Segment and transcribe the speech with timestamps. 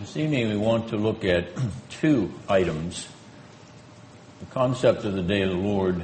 [0.00, 1.50] This evening we want to look at
[1.90, 3.06] two items
[4.38, 6.00] the concept of the day of the Lord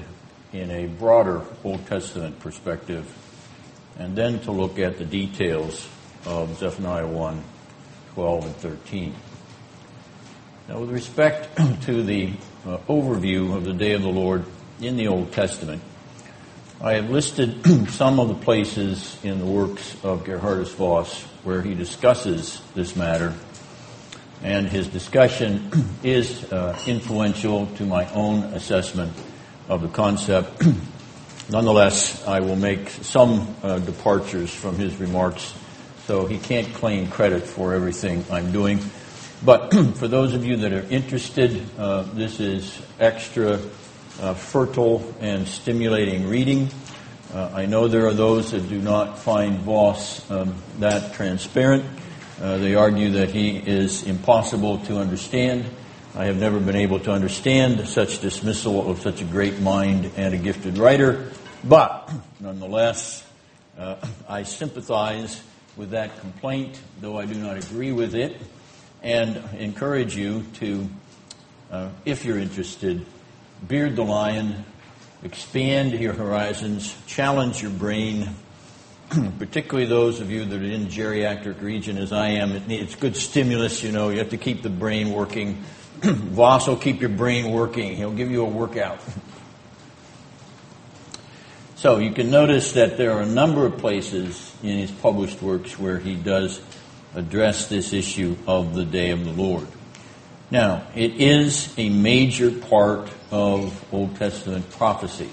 [0.53, 3.11] in a broader Old Testament perspective,
[3.98, 5.88] and then to look at the details
[6.27, 7.43] of Zephaniah 1
[8.12, 9.14] 12 and 13.
[10.68, 12.34] Now, with respect to the
[12.66, 14.44] uh, overview of the day of the Lord
[14.78, 15.80] in the Old Testament,
[16.82, 21.72] I have listed some of the places in the works of Gerhardus Vos where he
[21.72, 23.32] discusses this matter
[24.46, 25.68] and his discussion
[26.05, 29.12] is uh, influential to my own assessment
[29.68, 30.64] of the concept.
[31.50, 35.52] Nonetheless, I will make some uh, departures from his remarks,
[36.06, 38.78] so he can't claim credit for everything I'm doing.
[39.45, 43.59] But for those of you that are interested, uh, this is extra
[44.20, 46.70] uh, fertile and stimulating reading.
[47.34, 51.84] Uh, I know there are those that do not find Vos um, that transparent.
[52.40, 55.64] Uh, they argue that he is impossible to understand.
[56.14, 60.34] I have never been able to understand such dismissal of such a great mind and
[60.34, 61.32] a gifted writer,
[61.65, 63.26] but nonetheless,
[63.78, 63.96] uh,
[64.28, 65.43] I sympathize
[65.78, 68.38] with that complaint, though I do not agree with it,
[69.03, 70.91] and encourage you to,
[71.71, 73.06] uh, if you're interested,
[73.66, 74.66] beard the lion,
[75.22, 78.28] expand your horizons, challenge your brain,
[79.38, 82.94] particularly those of you that are in the geriatric region as I am, it needs
[82.94, 85.62] good stimulus, you know, you have to keep the brain working.
[86.03, 87.97] Vos will keep your brain working.
[87.97, 88.99] He'll give you a workout.
[91.77, 95.78] so you can notice that there are a number of places in his published works
[95.78, 96.60] where he does
[97.15, 99.66] address this issue of the day of the Lord.
[100.50, 105.31] Now, it is a major part of Old Testament prophecy.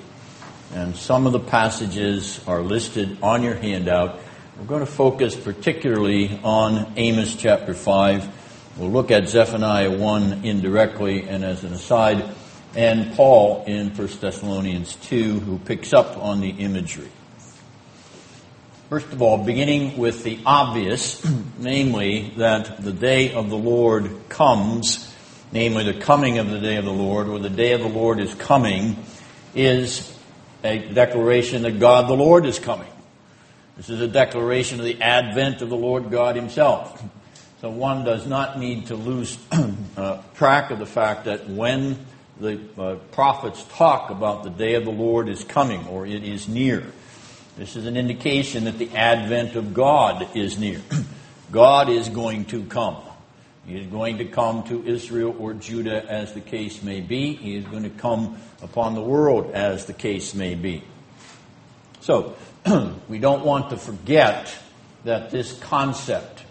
[0.73, 4.19] And some of the passages are listed on your handout.
[4.57, 8.77] We're going to focus particularly on Amos chapter 5.
[8.79, 12.27] We'll look at Zephaniah 1 indirectly and as an aside,
[12.75, 17.11] and Paul in 1 Thessalonians 2, who picks up on the imagery.
[18.89, 21.23] First of all, beginning with the obvious,
[21.59, 25.13] namely that the day of the Lord comes,
[25.51, 28.19] namely the coming of the day of the Lord, or the day of the Lord
[28.19, 28.97] is coming,
[29.53, 30.12] is
[30.63, 32.87] a declaration that God the Lord is coming.
[33.77, 37.03] This is a declaration of the advent of the Lord God Himself.
[37.61, 39.37] So one does not need to lose
[39.97, 41.97] uh, track of the fact that when
[42.39, 46.47] the uh, prophets talk about the day of the Lord is coming or it is
[46.47, 46.83] near,
[47.57, 50.81] this is an indication that the advent of God is near.
[51.51, 52.97] God is going to come.
[53.65, 57.33] He is going to come to Israel or Judah as the case may be.
[57.33, 60.83] He is going to come upon the world as the case may be.
[62.01, 62.35] So,
[63.07, 64.53] we don't want to forget
[65.05, 66.43] that this concept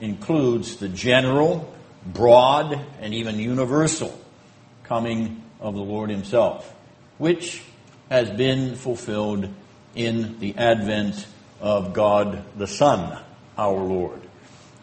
[0.00, 1.72] includes the general,
[2.04, 4.18] broad, and even universal
[4.82, 6.74] coming of the Lord Himself,
[7.18, 7.62] which
[8.10, 9.48] has been fulfilled
[9.94, 11.26] in the advent
[11.60, 13.18] of God the Son,
[13.56, 14.20] our Lord.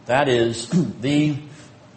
[0.05, 0.69] That is
[1.01, 1.37] the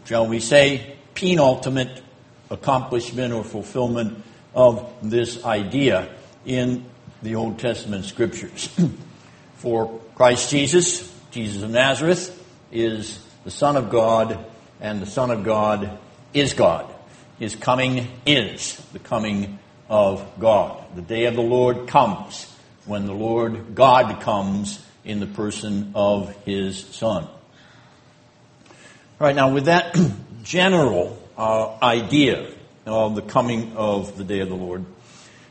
[0.07, 2.03] shall we say, penultimate
[2.51, 4.23] accomplishment or fulfillment
[4.55, 6.09] of this idea
[6.45, 6.85] in
[7.23, 8.69] the Old Testament scriptures.
[9.57, 12.33] For Christ Jesus, Jesus of Nazareth,
[12.71, 14.45] is the Son of God,
[14.81, 15.99] and the Son of God
[16.33, 16.93] is God.
[17.39, 19.59] His coming is the coming
[19.89, 20.85] of God.
[20.95, 22.53] The day of the Lord comes
[22.85, 27.29] when the Lord God comes in the person of His Son.
[29.19, 29.99] All right, now with that
[30.43, 32.53] general uh, idea
[32.85, 34.85] of the coming of the day of the Lord,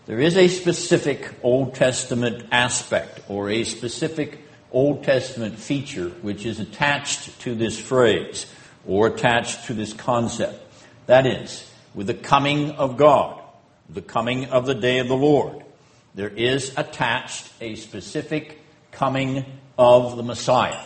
[0.05, 4.37] there is a specific Old Testament aspect or a specific
[4.71, 8.45] Old Testament feature which is attached to this phrase
[8.85, 10.63] or attached to this concept.
[11.07, 13.41] That is, with the coming of God,
[13.89, 15.65] the coming of the day of the Lord,
[16.13, 18.61] there is attached a specific
[18.91, 19.43] coming
[19.75, 20.83] of the Messiah,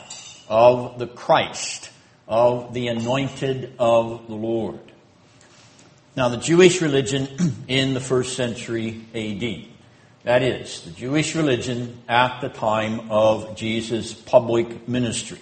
[0.48, 1.90] of the Christ
[2.30, 4.80] of the anointed of the Lord.
[6.16, 7.28] Now, the Jewish religion
[7.68, 9.66] in the first century AD,
[10.24, 15.40] that is, the Jewish religion at the time of Jesus' public ministry,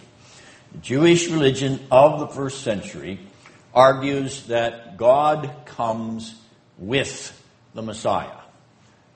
[0.71, 3.19] the Jewish religion of the first century
[3.73, 6.35] argues that God comes
[6.77, 7.33] with
[7.73, 8.39] the Messiah.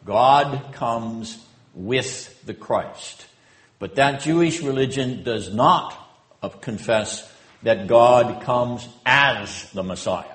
[0.03, 1.43] God comes
[1.73, 3.27] with the Christ.
[3.79, 5.97] But that Jewish religion does not
[6.43, 7.30] uh, confess
[7.63, 10.25] that God comes as the Messiah.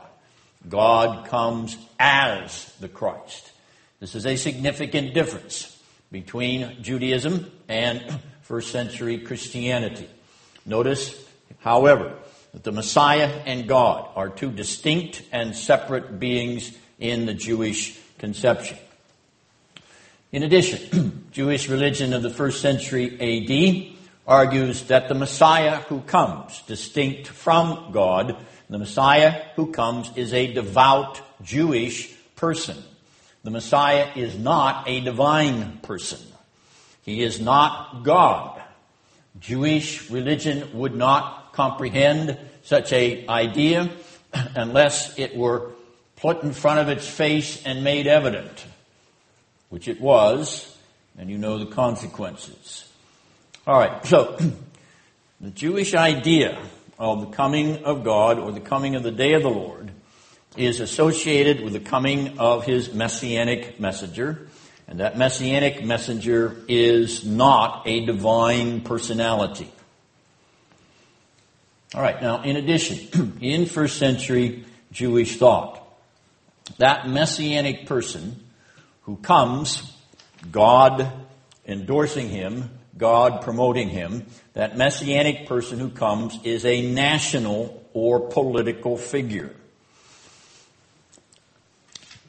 [0.69, 3.52] God comes as the Christ.
[4.00, 5.76] This is a significant difference
[6.11, 10.08] between Judaism and first century Christianity.
[10.64, 11.14] Notice,
[11.61, 12.14] however,
[12.52, 18.78] that the Messiah and God are two distinct and separate beings in the Jewish conception.
[20.32, 23.95] In addition, Jewish religion of the first century AD
[24.26, 28.37] argues that the Messiah who comes, distinct from God,
[28.69, 32.82] the Messiah who comes is a devout Jewish person.
[33.44, 36.19] The Messiah is not a divine person.
[37.02, 38.61] He is not God.
[39.38, 43.88] Jewish religion would not comprehend such a idea
[44.56, 45.70] unless it were
[46.17, 48.64] put in front of its face and made evident,
[49.69, 50.76] which it was,
[51.17, 52.85] and you know the consequences.
[53.66, 54.38] All right, so
[55.40, 56.62] the Jewish idea
[57.00, 59.90] of the coming of God or the coming of the day of the Lord
[60.56, 64.46] is associated with the coming of his messianic messenger.
[64.86, 69.68] And that messianic messenger is not a divine personality.
[71.92, 75.84] All right, now in addition, in first century Jewish thought,
[76.78, 78.44] that messianic person
[79.02, 79.92] who comes,
[80.52, 81.10] God
[81.66, 88.96] endorsing him, God promoting him, that messianic person who comes is a national or political
[88.96, 89.54] figure.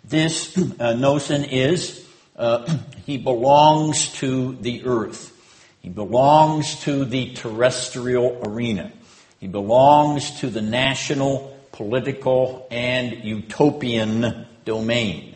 [0.04, 2.06] This uh, notion is
[2.38, 5.34] uh, he belongs to the earth.
[5.82, 8.92] He belongs to the terrestrial arena.
[9.40, 15.36] He belongs to the national, political, and utopian domain.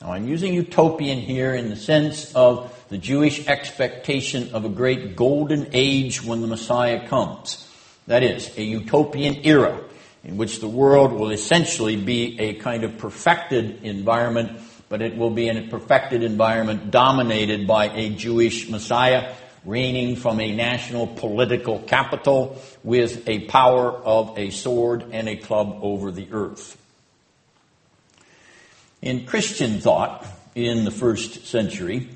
[0.00, 5.14] Now, I'm using utopian here in the sense of the Jewish expectation of a great
[5.14, 7.66] golden age when the Messiah comes.
[8.08, 9.80] That is, a utopian era
[10.24, 15.30] in which the world will essentially be a kind of perfected environment, but it will
[15.30, 19.34] be in a perfected environment dominated by a Jewish Messiah
[19.64, 25.78] reigning from a national political capital with a power of a sword and a club
[25.82, 26.76] over the earth.
[29.00, 32.08] In Christian thought in the first century,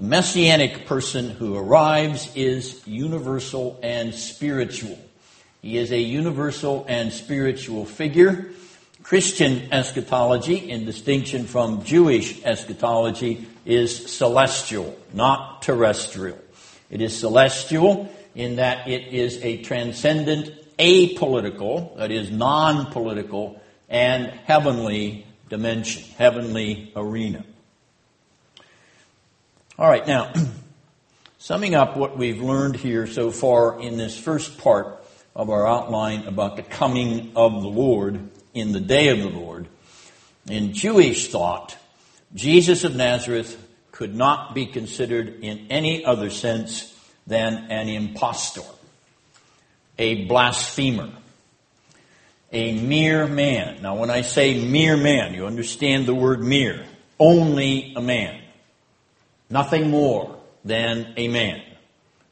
[0.00, 4.98] the messianic person who arrives is universal and spiritual.
[5.60, 8.50] He is a universal and spiritual figure.
[9.02, 16.38] Christian eschatology, in distinction from Jewish eschatology, is celestial, not terrestrial.
[16.88, 23.60] It is celestial in that it is a transcendent, apolitical, that is non-political,
[23.90, 27.44] and heavenly dimension, heavenly arena.
[29.80, 30.30] All right, now,
[31.38, 35.02] summing up what we've learned here so far in this first part
[35.34, 39.68] of our outline about the coming of the Lord in the day of the Lord.
[40.50, 41.78] In Jewish thought,
[42.34, 43.56] Jesus of Nazareth
[43.90, 46.94] could not be considered in any other sense
[47.26, 48.60] than an impostor,
[49.98, 51.10] a blasphemer,
[52.52, 53.80] a mere man.
[53.80, 56.84] Now, when I say mere man, you understand the word mere.
[57.18, 58.39] Only a man.
[59.50, 61.60] Nothing more than a man.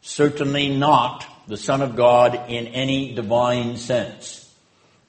[0.01, 4.49] Certainly not the Son of God in any divine sense.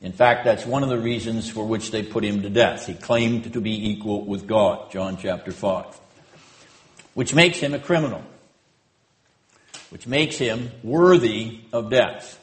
[0.01, 2.87] In fact, that's one of the reasons for which they put him to death.
[2.87, 5.85] He claimed to be equal with God, John chapter 5.
[7.13, 8.23] Which makes him a criminal.
[9.89, 12.39] Which makes him worthy of death.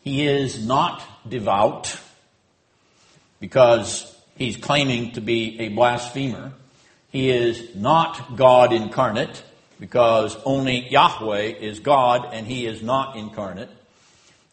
[0.00, 1.98] He is not devout
[3.40, 6.52] because he's claiming to be a blasphemer.
[7.14, 9.44] He is not God incarnate
[9.78, 13.70] because only Yahweh is God and he is not incarnate.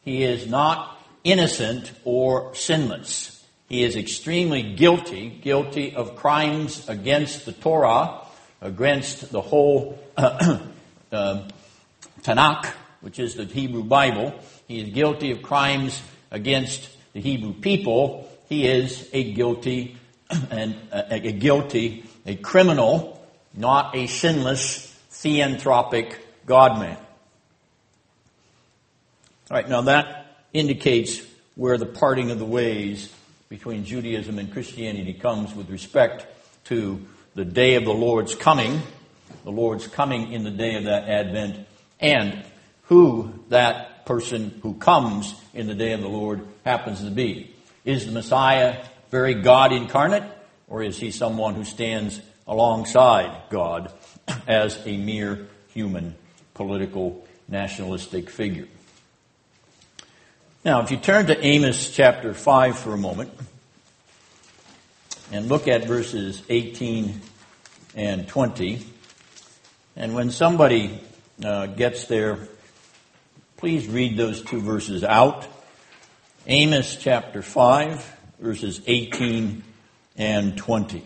[0.06, 3.44] He is not innocent or sinless.
[3.68, 8.28] He is extremely guilty, guilty of crimes against the Torah,
[8.62, 10.60] against the whole uh,
[11.12, 11.48] uh,
[12.22, 12.68] Tanakh,
[13.00, 14.40] which is the Hebrew Bible.
[14.68, 16.00] He is guilty of crimes
[16.30, 18.30] against the Hebrew people.
[18.50, 19.98] He is a guilty
[20.52, 26.98] and uh, a guilty, a criminal, not a sinless theanthropic God man.
[29.50, 31.22] All right, now that indicates
[31.56, 33.12] where the parting of the ways
[33.50, 36.26] between Judaism and Christianity comes with respect
[36.66, 38.82] to the day of the Lord's coming,
[39.44, 41.68] the Lord's coming in the day of that advent,
[42.00, 42.44] and
[42.84, 47.54] who that person who comes in the day of the Lord happens to be.
[47.84, 50.24] Is the Messiah very God incarnate,
[50.72, 53.92] or is he someone who stands alongside God
[54.48, 56.16] as a mere human
[56.54, 58.68] political nationalistic figure.
[60.64, 63.32] Now, if you turn to Amos chapter 5 for a moment
[65.32, 67.20] and look at verses 18
[67.96, 68.86] and 20,
[69.98, 71.02] and when somebody
[71.44, 72.48] uh, gets there,
[73.58, 75.46] please read those two verses out.
[76.48, 79.64] Amos chapter 5, verses 18
[80.18, 81.04] and 20.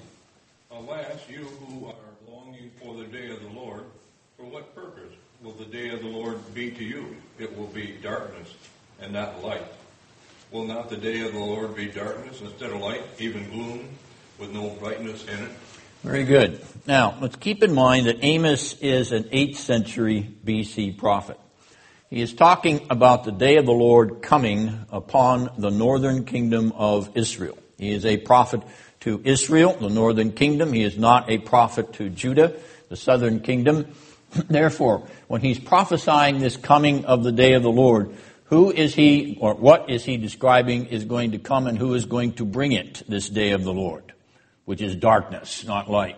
[0.71, 1.93] Alas, you who are
[2.27, 3.83] longing for the day of the Lord,
[4.37, 7.15] for what purpose will the day of the Lord be to you?
[7.39, 8.53] It will be darkness
[9.01, 9.63] and not light.
[10.51, 13.89] Will not the day of the Lord be darkness instead of light, even gloom,
[14.39, 15.51] with no brightness in it?
[16.03, 16.63] Very good.
[16.85, 21.39] Now, let's keep in mind that Amos is an 8th century BC prophet.
[22.09, 27.09] He is talking about the day of the Lord coming upon the northern kingdom of
[27.17, 27.57] Israel.
[27.77, 28.61] He is a prophet
[29.05, 30.73] to Israel, the northern kingdom.
[30.73, 32.59] He is not a prophet to Judah,
[32.89, 33.93] the southern kingdom.
[34.31, 39.37] Therefore, when he's prophesying this coming of the day of the Lord, who is he,
[39.39, 42.71] or what is he describing is going to come and who is going to bring
[42.71, 44.11] it this day of the Lord,
[44.65, 46.17] which is darkness, not light?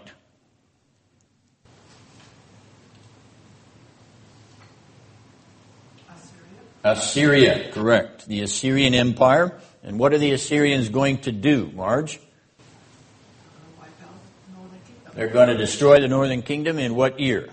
[6.85, 8.29] Assyria, correct.
[8.29, 9.59] The Assyrian Empire.
[9.83, 12.21] And what are the Assyrians going to do, Marge?
[15.17, 17.49] They're going to destroy the northern kingdom in what year?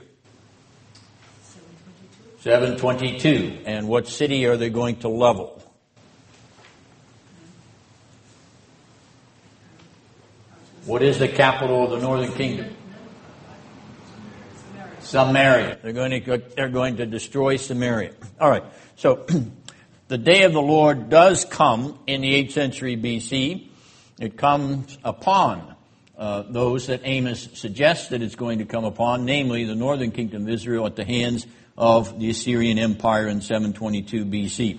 [2.40, 3.60] 722.
[3.64, 5.62] And what city are they going to level?
[10.84, 12.76] What is the capital of the northern kingdom?
[15.00, 15.78] Samaria.
[15.82, 18.12] They're going to, they're going to destroy Samaria.
[18.38, 18.64] All right.
[18.96, 19.24] So,
[20.08, 23.68] the day of the Lord does come in the 8th century BC.
[24.20, 25.73] It comes upon
[26.16, 30.42] uh, those that Amos suggests that it's going to come upon, namely the northern kingdom
[30.42, 34.78] of Israel at the hands of the Assyrian Empire in 722 BC.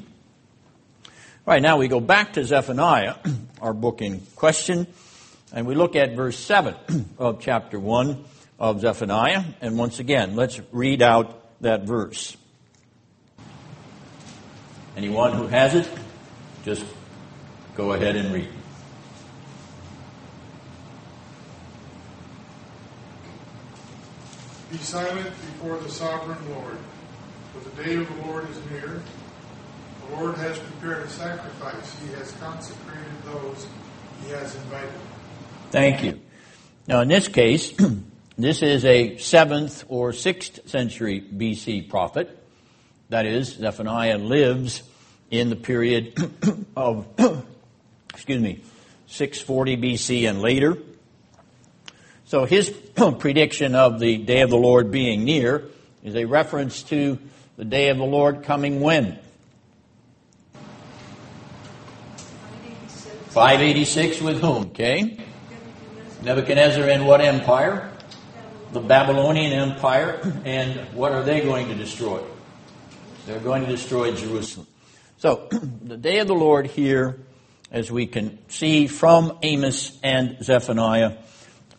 [1.47, 3.15] All right, now we go back to Zephaniah,
[3.61, 4.87] our book in question,
[5.53, 6.75] and we look at verse 7
[7.17, 8.23] of chapter 1
[8.57, 9.43] of Zephaniah.
[9.61, 12.35] And once again, let's read out that verse.
[14.95, 15.89] Anyone who has it,
[16.63, 16.85] just
[17.75, 18.49] go ahead and read.
[24.75, 26.77] Be silent before the sovereign Lord,
[27.53, 29.01] for the day of the Lord is near.
[30.09, 31.97] The Lord has prepared a sacrifice.
[32.01, 33.67] He has consecrated those
[34.25, 34.91] he has invited.
[35.71, 36.19] Thank you.
[36.87, 37.73] Now, in this case,
[38.37, 42.37] this is a 7th or 6th century BC prophet.
[43.07, 44.83] That is, Zephaniah lives
[45.31, 46.17] in the period
[46.75, 47.07] of,
[48.13, 48.61] excuse me,
[49.07, 50.77] 640 BC and later.
[52.25, 52.69] So his
[53.19, 55.69] prediction of the day of the Lord being near
[56.03, 57.19] is a reference to
[57.57, 59.19] the day of the Lord coming when?
[63.29, 64.67] 586 with whom?
[64.67, 65.19] Okay.
[66.23, 67.91] Nebuchadnezzar and what empire?
[68.71, 70.19] The Babylonian Empire.
[70.45, 72.21] And what are they going to destroy?
[73.27, 74.67] They're going to destroy Jerusalem.
[75.17, 77.19] So, the day of the Lord here,
[77.71, 81.17] as we can see from Amos and Zephaniah,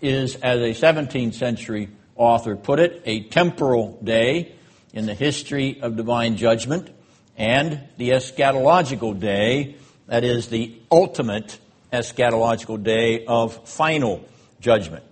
[0.07, 4.53] is, as a 17th century author put it, a temporal day
[4.93, 6.91] in the history of divine judgment
[7.37, 11.59] and the eschatological day, that is, the ultimate
[11.93, 14.25] eschatological day of final
[14.61, 15.05] judgment.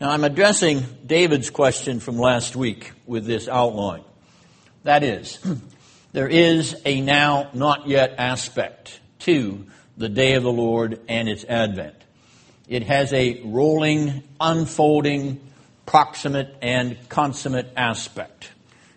[0.00, 4.02] Now, I'm addressing David's question from last week with this outline.
[4.82, 5.38] That is,
[6.12, 11.44] there is a now not yet aspect to the day of the Lord and its
[11.44, 12.01] advent.
[12.72, 15.42] It has a rolling, unfolding,
[15.84, 18.50] proximate, and consummate aspect.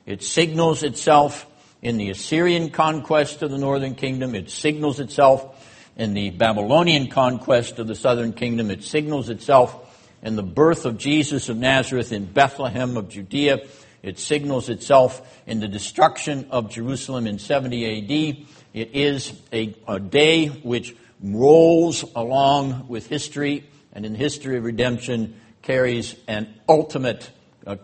[0.05, 1.45] It signals itself
[1.81, 4.33] in the Assyrian conquest of the northern kingdom.
[4.33, 8.71] It signals itself in the Babylonian conquest of the southern kingdom.
[8.71, 13.57] It signals itself in the birth of Jesus of Nazareth in Bethlehem of Judea.
[14.01, 18.45] It signals itself in the destruction of Jerusalem in 70 AD.
[18.73, 20.95] It is a, a day which
[21.33, 27.29] rolls along with history and in the history of redemption carries an ultimate
[27.65, 27.75] uh,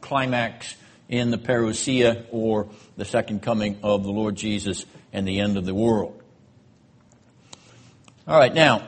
[0.00, 0.74] climax
[1.08, 5.64] in the parousia or the second coming of the Lord Jesus and the end of
[5.64, 6.20] the world.
[8.26, 8.86] All right, now,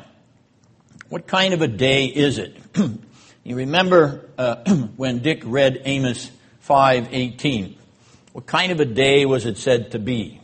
[1.09, 2.57] what kind of a day is it?
[3.45, 4.57] you remember uh,
[4.97, 6.31] when Dick read Amos
[6.67, 7.77] 5:18.
[8.33, 10.41] What kind of a day was it said to be?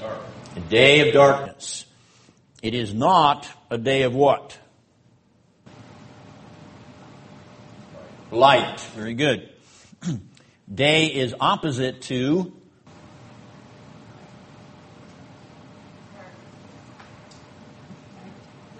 [0.00, 0.20] Dark.
[0.58, 1.86] A day of darkness.
[2.64, 4.58] It is not a day of what?
[8.32, 8.80] Light.
[8.96, 9.48] Very good.
[10.74, 12.52] day is opposite to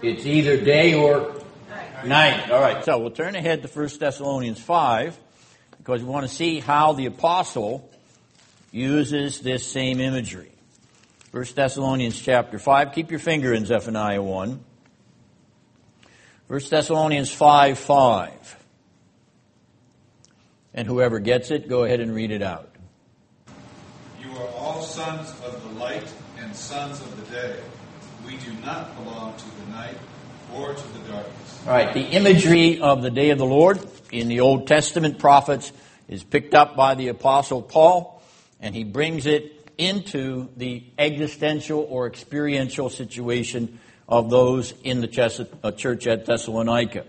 [0.01, 1.33] It's either day or
[2.05, 2.51] night.
[2.51, 2.83] All right.
[2.83, 5.17] So we'll turn ahead to 1 Thessalonians 5
[5.77, 7.89] because we want to see how the apostle
[8.69, 10.51] uses this same imagery.
[11.31, 12.91] 1 Thessalonians chapter 5.
[12.91, 14.63] Keep your finger in Zephaniah 1.
[16.47, 18.65] 1 Thessalonians 5 5.
[20.73, 22.73] And whoever gets it, go ahead and read it out.
[24.19, 27.59] You are all sons of the light and sons of the day.
[28.25, 29.97] We do not belong to the night
[30.55, 31.61] or to the darkness.
[31.67, 33.79] All right, the imagery of the day of the Lord
[34.11, 35.71] in the Old Testament prophets
[36.07, 38.23] is picked up by the Apostle Paul,
[38.59, 45.71] and he brings it into the existential or experiential situation of those in the uh,
[45.71, 47.05] church at Thessalonica.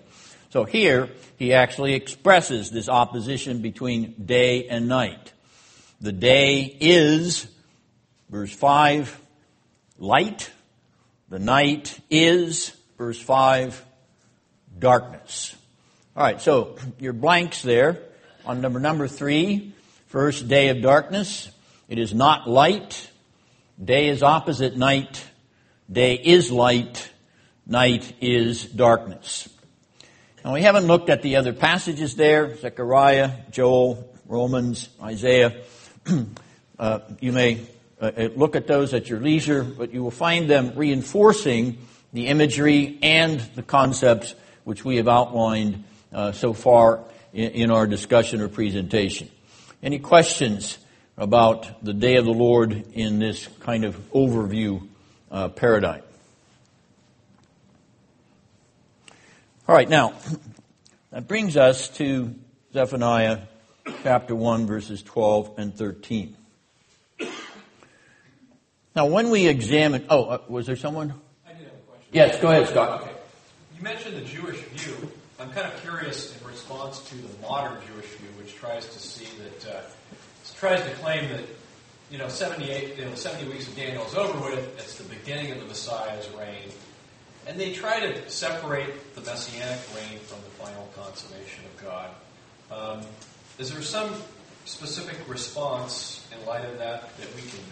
[0.50, 5.33] So here, he actually expresses this opposition between day and night.
[6.00, 7.47] The day is,
[8.29, 9.21] verse 5,
[9.99, 10.50] light.
[11.29, 13.85] The night is, verse 5,
[14.79, 15.57] darkness.
[16.17, 18.03] All right, so your blanks there
[18.45, 19.73] on number number three,
[20.07, 21.50] first day of darkness.
[21.91, 23.11] It is not light.
[23.85, 25.27] Day is opposite night.
[25.91, 27.11] Day is light.
[27.67, 29.49] Night is darkness.
[30.45, 35.65] Now we haven't looked at the other passages there, Zechariah, Joel, Romans, Isaiah.
[36.79, 37.67] uh, you may
[38.01, 41.79] uh, uh, look at those at your leisure, but you will find them reinforcing
[42.13, 45.83] the imagery and the concepts which we have outlined
[46.13, 49.29] uh, so far in, in, our discussion or presentation.
[49.83, 50.79] Any questions
[51.21, 54.89] about the day of the Lord in this kind of overview
[55.31, 56.03] uh, paradigm?
[59.69, 60.15] All right, now,
[61.12, 62.35] that brings us to
[62.73, 63.43] Zephaniah
[64.03, 66.37] chapter 1, verses 12 and 13.
[68.97, 71.15] Now, when we examine, oh, uh, was there someone?
[71.47, 72.09] I did have a question.
[72.12, 73.03] Yes, go ahead, Scott.
[73.03, 73.12] Okay.
[73.77, 74.97] You mentioned the Jewish view.
[75.39, 79.29] I'm kind of curious in response to the modern Jewish view, which tries to see
[79.39, 79.81] that, uh,
[80.61, 81.45] tries to claim that,
[82.11, 84.79] you know, 78, you know, 70 weeks of Daniel is over with.
[84.79, 86.69] It's the beginning of the Messiah's reign.
[87.47, 92.11] And they try to separate the messianic reign from the final consummation of God.
[92.71, 93.06] Um,
[93.58, 94.15] is there some
[94.67, 97.65] specific response in light of that that we can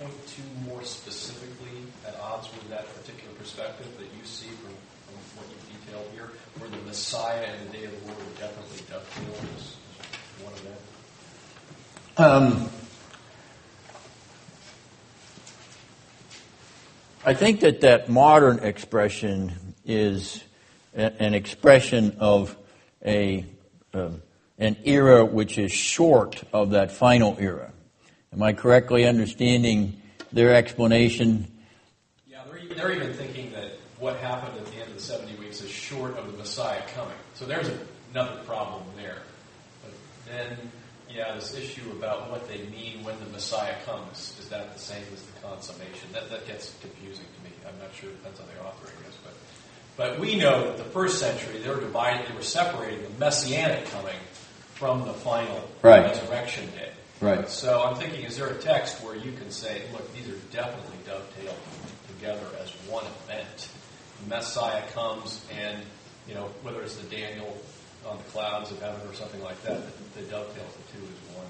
[0.00, 4.72] point to more specifically at odds with that particular perspective that you see from,
[5.36, 8.78] what you've detailed here, where the Messiah and the day of the Lord would definitely
[8.88, 9.76] dovetail as
[10.42, 10.93] one of them?
[12.16, 12.70] Um,
[17.24, 20.44] I think that that modern expression is
[20.94, 22.56] an expression of
[23.04, 23.44] a
[23.92, 24.10] uh,
[24.58, 27.72] an era which is short of that final era.
[28.32, 30.00] Am I correctly understanding
[30.32, 31.50] their explanation?
[32.28, 35.34] Yeah, they're even, they're even thinking that what happened at the end of the 70
[35.40, 37.16] weeks is short of the Messiah coming.
[37.34, 37.70] So there's
[38.12, 39.18] another problem there.
[39.82, 39.92] But
[40.30, 40.70] then,
[41.14, 45.04] yeah, this issue about what they mean when the Messiah comes, is that the same
[45.12, 46.08] as the consummation?
[46.12, 47.50] That, that gets confusing to me.
[47.66, 48.10] I'm not sure.
[48.10, 49.16] It depends on the author, I guess.
[49.22, 49.34] But,
[49.96, 53.86] but we know that the first century, they were divided, they were separating the messianic
[53.86, 54.16] coming
[54.74, 56.04] from the final right.
[56.04, 56.90] resurrection day.
[57.20, 57.48] Right.
[57.48, 60.98] So I'm thinking, is there a text where you can say, look, these are definitely
[61.06, 61.56] dovetailed
[62.08, 63.68] together as one event?
[64.22, 65.80] The Messiah comes, and
[66.26, 67.56] you know whether it's the Daniel
[68.06, 71.36] on the clouds of heaven or something like that, that, that dovetails the two as
[71.36, 71.46] one.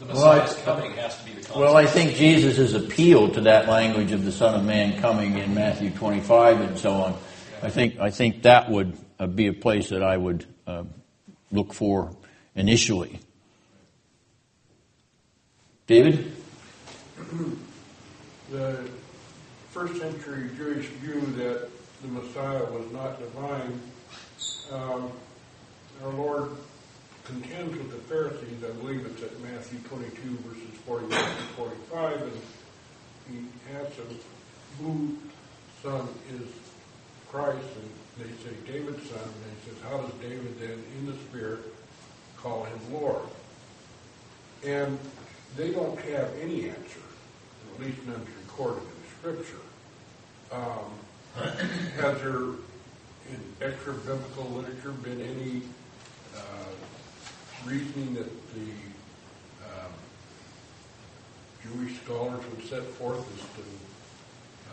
[0.00, 3.42] The Messiah's well, coming has to be the Well, I think Jesus' has appealed to
[3.42, 7.16] that language of the Son of Man coming in Matthew 25 and so on.
[7.62, 10.82] I think I think that would uh, be a place that I would uh,
[11.52, 12.16] look for
[12.56, 13.20] initially.
[15.86, 16.32] David?
[18.50, 18.88] The
[19.70, 21.68] first century Jewish view that
[22.02, 23.80] the Messiah was not divine,
[24.72, 25.12] um,
[26.02, 26.50] our Lord
[27.24, 28.64] contends with the Pharisees.
[28.64, 32.32] I believe it's at Matthew 22, verses 41 to 45, and
[33.30, 34.18] he asks them,
[34.80, 35.18] whose
[35.82, 36.48] son is
[37.30, 37.64] Christ?
[37.76, 39.20] And they say, David's son.
[39.20, 41.60] And he says, how does David then, in the Spirit,
[42.36, 43.22] call him Lord?
[44.64, 44.98] And
[45.56, 47.00] they don't have any answer,
[47.74, 49.56] at least none recorded in Scripture.
[50.50, 50.92] Um,
[51.96, 52.40] has there,
[53.30, 55.62] in extra biblical literature, been any
[56.36, 56.40] uh,
[57.64, 58.70] reasoning that the
[59.64, 59.92] um,
[61.62, 63.64] Jewish scholars would set forth as to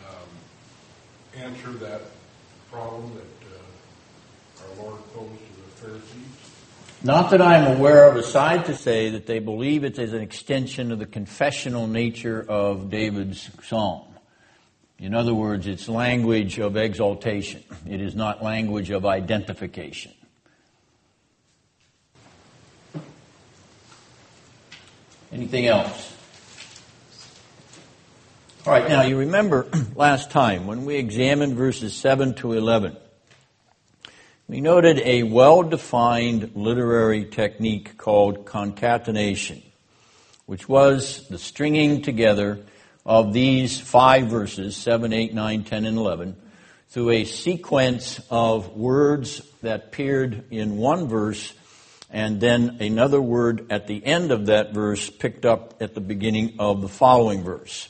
[0.08, 2.02] um, answer that
[2.70, 6.50] problem that uh, our Lord posed to the Pharisees?
[7.02, 10.92] Not that I'm aware of, aside to say that they believe it is an extension
[10.92, 14.02] of the confessional nature of David's psalm.
[15.00, 17.64] In other words, it's language of exaltation.
[17.88, 20.12] It is not language of identification.
[25.32, 26.14] Anything else?
[28.66, 32.94] All right, now you remember last time when we examined verses 7 to 11,
[34.48, 39.62] we noted a well defined literary technique called concatenation,
[40.44, 42.58] which was the stringing together
[43.04, 46.36] of these five verses 7, 8, 9, 10, and 11
[46.88, 51.54] through a sequence of words that appeared in one verse
[52.10, 56.56] and then another word at the end of that verse picked up at the beginning
[56.58, 57.88] of the following verse.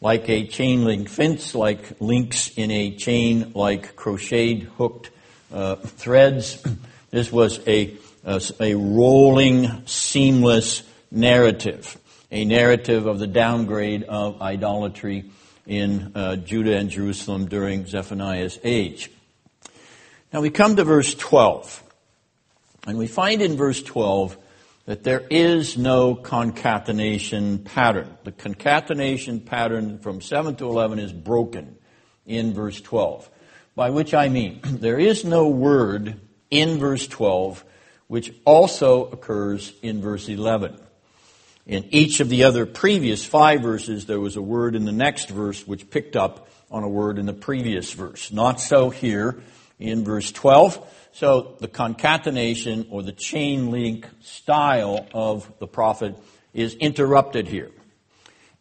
[0.00, 5.10] Like a chain link fence, like links in a chain, like crocheted hooked
[5.52, 6.62] uh, threads.
[7.10, 11.98] This was a, a, a rolling, seamless narrative,
[12.30, 15.30] a narrative of the downgrade of idolatry
[15.66, 19.10] in uh, Judah and Jerusalem during Zephaniah's age.
[20.32, 21.84] Now we come to verse 12.
[22.86, 24.36] And we find in verse 12
[24.86, 28.16] that there is no concatenation pattern.
[28.24, 31.76] The concatenation pattern from 7 to 11 is broken
[32.26, 33.28] in verse 12.
[33.74, 37.64] By which I mean, there is no word in verse 12
[38.06, 40.80] which also occurs in verse 11.
[41.68, 45.28] In each of the other previous five verses, there was a word in the next
[45.28, 48.32] verse which picked up on a word in the previous verse.
[48.32, 49.42] Not so here
[49.78, 50.94] in verse 12.
[51.12, 56.16] So the concatenation or the chain link style of the prophet
[56.54, 57.70] is interrupted here.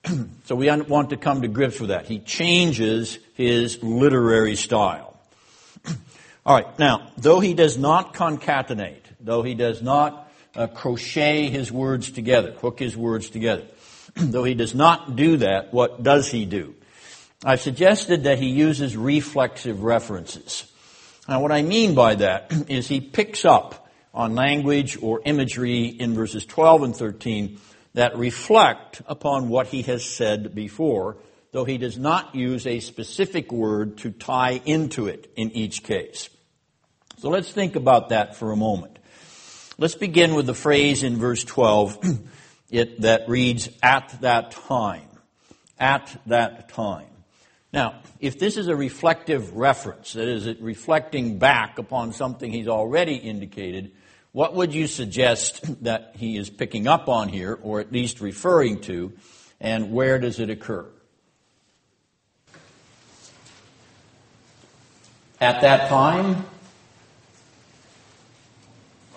[0.43, 2.08] so we want to come to grips with that.
[2.08, 5.17] He changes his literary style.
[6.46, 10.27] All right, now, though he does not concatenate, though he does not
[10.58, 13.65] uh, crochet his words together, hook his words together,
[14.15, 16.76] though he does not do that, what does he do?
[17.46, 20.70] I've suggested that he uses reflexive references.
[21.30, 26.15] Now, what I mean by that is he picks up on language or imagery in
[26.15, 27.60] verses 12 and 13
[27.93, 31.17] that reflect upon what he has said before,
[31.52, 36.30] though he does not use a specific word to tie into it in each case.
[37.20, 38.98] So let's think about that for a moment.
[39.80, 42.00] Let's begin with the phrase in verse 12
[42.72, 45.08] it, that reads, at that time.
[45.80, 47.06] At that time.
[47.72, 52.68] Now, if this is a reflective reference, that is, it reflecting back upon something he's
[52.68, 53.92] already indicated,
[54.32, 58.82] what would you suggest that he is picking up on here, or at least referring
[58.82, 59.13] to,
[59.62, 60.88] and where does it occur?
[65.40, 66.48] At that time?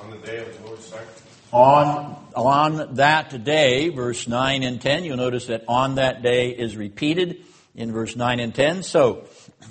[0.03, 1.31] On the day of the Lord's sacrifice.
[1.53, 6.77] On, on that day, verse 9 and 10, you'll notice that on that day is
[6.77, 8.85] repeated in verse 9 and 10.
[8.85, 9.25] So,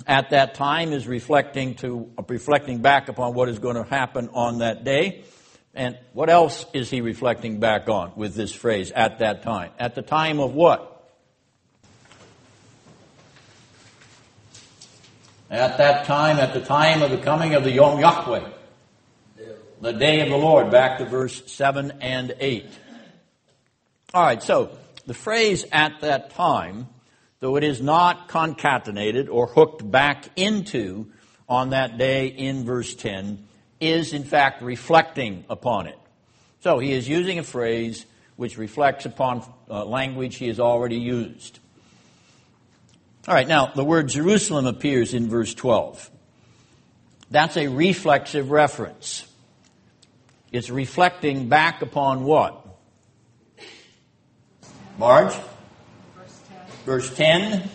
[0.06, 4.58] at that time is reflecting to reflecting back upon what is going to happen on
[4.58, 5.24] that day.
[5.74, 9.70] And what else is he reflecting back on with this phrase, at that time?
[9.78, 10.86] At the time of what?
[15.48, 18.48] At that time, at the time of the coming of the Yom Yahweh,
[19.80, 22.66] the day of the Lord, back to verse 7 and 8.
[24.12, 26.88] All right, so the phrase at that time
[27.40, 31.10] though it is not concatenated or hooked back into
[31.48, 33.46] on that day in verse 10,
[33.80, 35.98] is in fact reflecting upon it.
[36.60, 41.58] So he is using a phrase which reflects upon uh, language he has already used.
[43.26, 46.10] All right, now the word Jerusalem appears in verse 12.
[47.30, 49.26] That's a reflexive reference.
[50.52, 52.66] It's reflecting back upon what?
[54.98, 55.34] Marge?
[56.84, 57.68] Verse 10.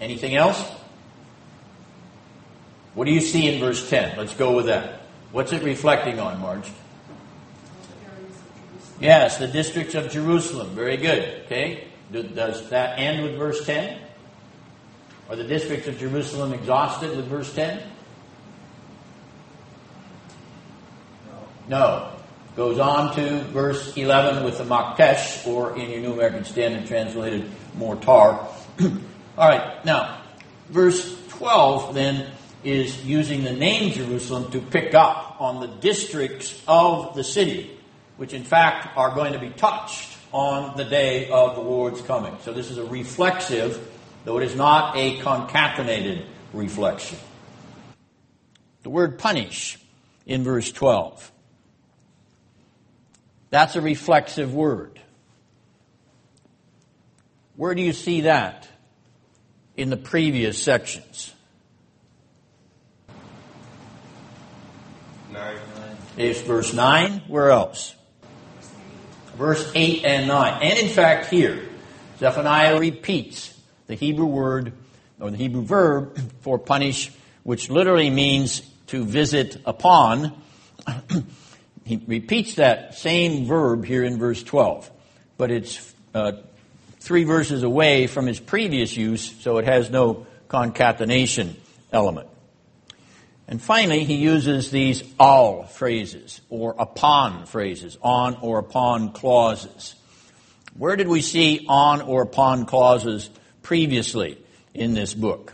[0.00, 0.60] Anything else?
[2.94, 4.18] What do you see in verse 10?
[4.18, 5.02] Let's go with that.
[5.32, 6.70] What's it reflecting on, Marge?
[9.00, 10.74] Yes, the districts of Jerusalem.
[10.74, 11.42] Very good.
[11.46, 11.84] Okay.
[12.12, 13.98] Does that end with verse 10?
[15.28, 17.80] Are the districts of Jerusalem exhausted with verse 10?
[21.68, 22.10] No.
[22.56, 27.50] Goes on to verse 11 with the Maktesh, or in your New American Standard translated,
[27.74, 28.06] mortar.
[29.36, 30.20] All right, now,
[30.68, 32.30] verse 12 then
[32.62, 37.76] is using the name Jerusalem to pick up on the districts of the city,
[38.18, 42.36] which in fact are going to be touched on the day of the Lord's coming.
[42.42, 43.88] So this is a reflexive,
[44.24, 47.18] though it is not a concatenated reflection.
[48.84, 49.78] The word punish
[50.24, 51.32] in verse 12
[53.54, 55.00] that's a reflexive word.
[57.56, 58.68] Where do you see that
[59.76, 61.32] in the previous sections?
[65.32, 65.58] Nine.
[66.16, 67.22] It's verse 9.
[67.28, 67.94] Where else?
[69.36, 70.62] verse 8 and 9.
[70.62, 71.68] And in fact, here,
[72.18, 74.72] Zephaniah repeats the Hebrew word
[75.20, 77.12] or the Hebrew verb for punish,
[77.42, 80.40] which literally means to visit upon.
[81.84, 84.90] He repeats that same verb here in verse 12,
[85.36, 86.32] but it's uh,
[86.98, 91.56] three verses away from his previous use, so it has no concatenation
[91.92, 92.28] element.
[93.46, 99.94] And finally, he uses these all phrases or upon phrases, on or upon clauses.
[100.76, 103.28] Where did we see on or upon clauses
[103.62, 104.38] previously
[104.72, 105.53] in this book?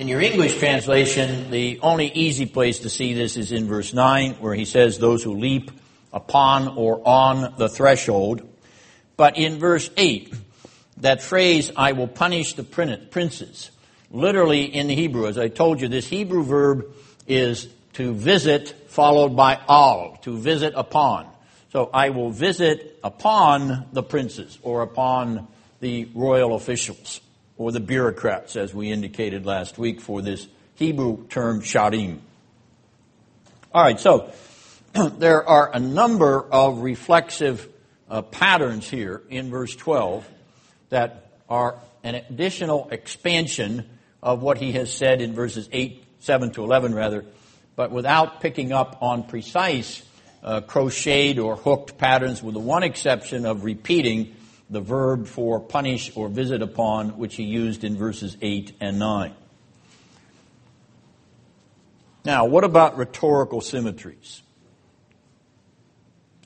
[0.00, 4.36] In your English translation, the only easy place to see this is in verse 9,
[4.36, 5.70] where he says, Those who leap
[6.10, 8.40] upon or on the threshold.
[9.18, 10.32] But in verse 8,
[11.02, 13.70] that phrase, I will punish the princes,
[14.10, 16.86] literally in the Hebrew, as I told you, this Hebrew verb
[17.26, 21.26] is to visit followed by all, to visit upon.
[21.74, 25.46] So I will visit upon the princes or upon
[25.80, 27.20] the royal officials
[27.60, 32.20] or the bureaucrats, as we indicated last week for this Hebrew term sharim.
[33.74, 34.32] All right, so
[35.18, 37.68] there are a number of reflexive
[38.08, 40.26] uh, patterns here in verse 12
[40.88, 43.86] that are an additional expansion
[44.22, 47.26] of what he has said in verses 8, 7 to 11, rather,
[47.76, 50.02] but without picking up on precise
[50.42, 54.34] uh, crocheted or hooked patterns, with the one exception of repeating
[54.70, 59.34] the verb for punish or visit upon, which he used in verses 8 and 9.
[62.24, 64.42] Now, what about rhetorical symmetries?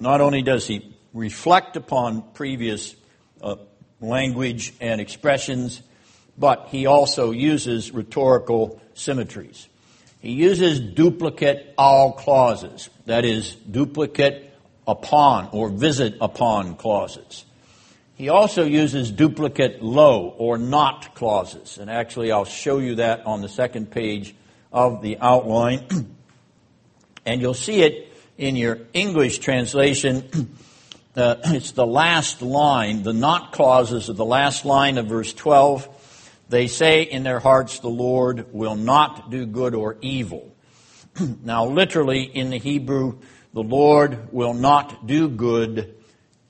[0.01, 2.95] Not only does he reflect upon previous
[3.43, 3.57] uh,
[4.01, 5.83] language and expressions,
[6.39, 9.69] but he also uses rhetorical symmetries.
[10.21, 14.53] He uses duplicate all clauses, that is, duplicate
[14.87, 17.45] upon or visit upon clauses.
[18.15, 21.79] He also uses duplicate lo or not clauses.
[21.79, 24.35] And actually, I'll show you that on the second page
[24.73, 26.17] of the outline.
[27.27, 30.59] and you'll see it in your English translation.
[31.17, 36.41] Uh, it's the last line, the not clauses of the last line of verse 12.
[36.49, 40.53] They say in their hearts, the Lord will not do good or evil.
[41.45, 43.21] now, literally in the Hebrew,
[43.53, 45.95] the Lord will not do good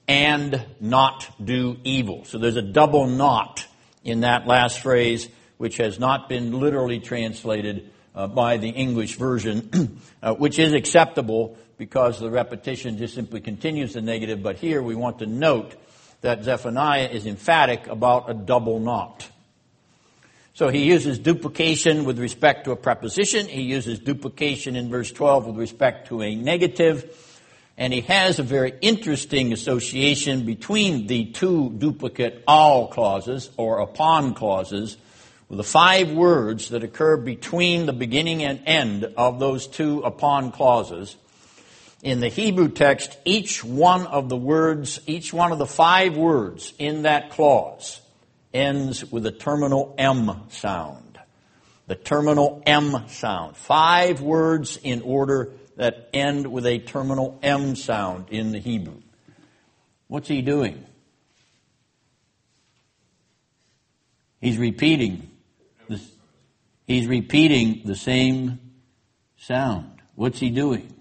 [0.07, 2.25] and not do evil.
[2.25, 3.67] So there's a double not
[4.03, 9.99] in that last phrase, which has not been literally translated uh, by the English version,
[10.23, 14.43] uh, which is acceptable because the repetition just simply continues the negative.
[14.43, 15.75] But here we want to note
[16.21, 19.29] that Zephaniah is emphatic about a double not.
[20.55, 23.49] So he uses duplication with respect to a preposition.
[23.49, 27.24] He uses duplication in verse 12 with respect to a negative.
[27.77, 34.35] And he has a very interesting association between the two duplicate all clauses or upon
[34.35, 34.97] clauses
[35.49, 40.53] with the five words that occur between the beginning and end of those two upon
[40.53, 41.17] clauses.
[42.03, 46.73] In the Hebrew text, each one of the words, each one of the five words
[46.79, 48.01] in that clause
[48.53, 51.19] ends with a terminal M sound.
[51.87, 53.57] The terminal M sound.
[53.57, 59.01] Five words in order that end with a terminal M sound in the Hebrew.
[60.09, 60.85] What's he doing?
[64.41, 65.31] He's repeating
[65.89, 66.07] this,
[66.87, 68.61] he's repeating the same
[69.37, 70.03] sound.
[70.15, 70.93] What's he doing?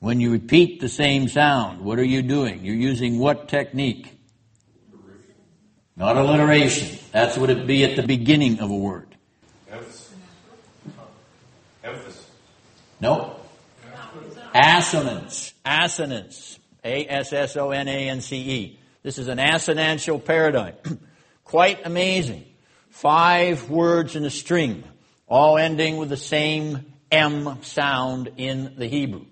[0.00, 2.64] When you repeat the same sound, what are you doing?
[2.64, 4.12] You're using what technique?
[5.96, 6.98] Not alliteration.
[7.12, 9.05] That's what it'd be at the beginning of a word.
[13.00, 13.36] No.
[14.54, 15.52] Assonance.
[15.64, 16.58] Assonance.
[16.84, 18.78] A-S-S-O-N-A-N-C-E.
[19.02, 20.74] This is an assonantial paradigm.
[21.44, 22.44] Quite amazing.
[22.90, 24.82] Five words in a string,
[25.28, 29.26] all ending with the same M sound in the Hebrew.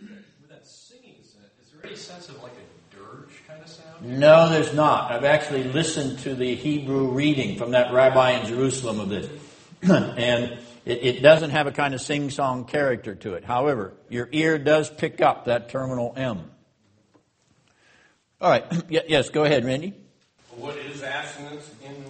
[0.00, 1.34] With that singing, is
[1.72, 4.18] there any sense of like a dirge kind of sound?
[4.18, 5.10] No, there's not.
[5.10, 9.28] I've actually listened to the Hebrew reading from that rabbi in Jerusalem of this.
[9.82, 13.44] and it, it doesn't have a kind of sing song character to it.
[13.44, 16.50] However, your ear does pick up that terminal M.
[18.40, 18.64] All right.
[18.88, 19.94] yes, go ahead, Randy.
[20.56, 22.04] What is assonance again?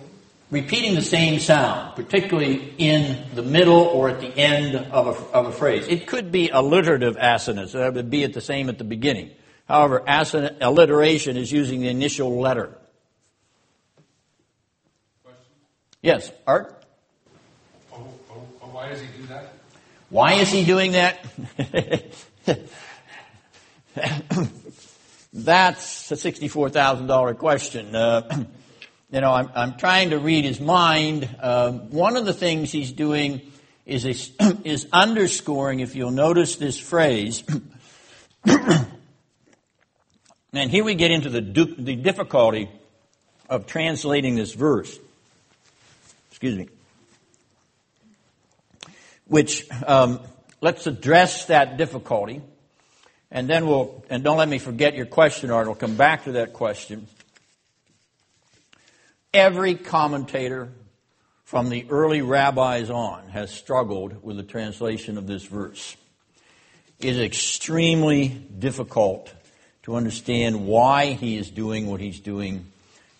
[0.51, 5.47] repeating the same sound, particularly in the middle or at the end of a, of
[5.47, 5.87] a phrase.
[5.89, 9.31] It could be alliterative assonance, so that would be at the same at the beginning.
[9.67, 12.79] However, assonant, alliteration is using the initial letter.
[15.23, 15.45] Question?
[16.03, 16.78] Yes, Art?
[18.79, 19.55] Why does he do that?
[20.09, 21.25] Why is he doing that?
[25.33, 27.97] That's a $64,000 question.
[27.97, 28.45] Uh,
[29.11, 31.29] you know, I'm, I'm trying to read his mind.
[31.41, 33.41] Uh, one of the things he's doing
[33.85, 34.15] is, a,
[34.65, 37.43] is underscoring, if you'll notice this phrase,
[38.45, 38.87] and
[40.71, 42.71] here we get into the, du- the difficulty
[43.51, 44.97] of translating this verse.
[46.31, 46.69] Excuse me.
[49.29, 50.21] Which, um,
[50.61, 52.43] let's address that difficulty.
[53.31, 55.69] And then we'll, and don't let me forget your question, Art.
[55.69, 57.07] I'll come back to that question.
[59.33, 60.71] Every commentator
[61.45, 65.97] from the early rabbis on has struggled with the translation of this verse.
[66.99, 69.33] It is extremely difficult
[69.85, 72.67] to understand why he is doing what he's doing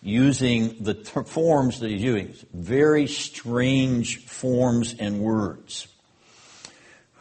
[0.01, 2.33] using the forms that he's using.
[2.53, 5.87] Very strange forms and words.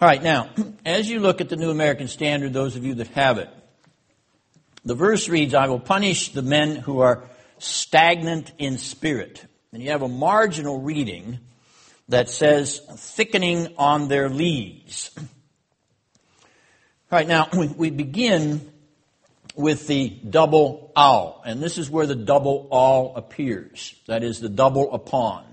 [0.01, 0.51] All right, now,
[0.87, 3.51] as you look at the New American Standard, those of you that have it,
[4.85, 7.25] the verse reads, I will punish the men who are
[7.59, 9.45] stagnant in spirit.
[9.73, 11.41] And you have a marginal reading
[12.09, 15.11] that says, thickening on their lees.
[15.19, 15.25] All
[17.11, 18.73] right, now, we begin
[19.57, 23.97] with the double al, and this is where the double al appears.
[24.07, 25.45] That is the double upon.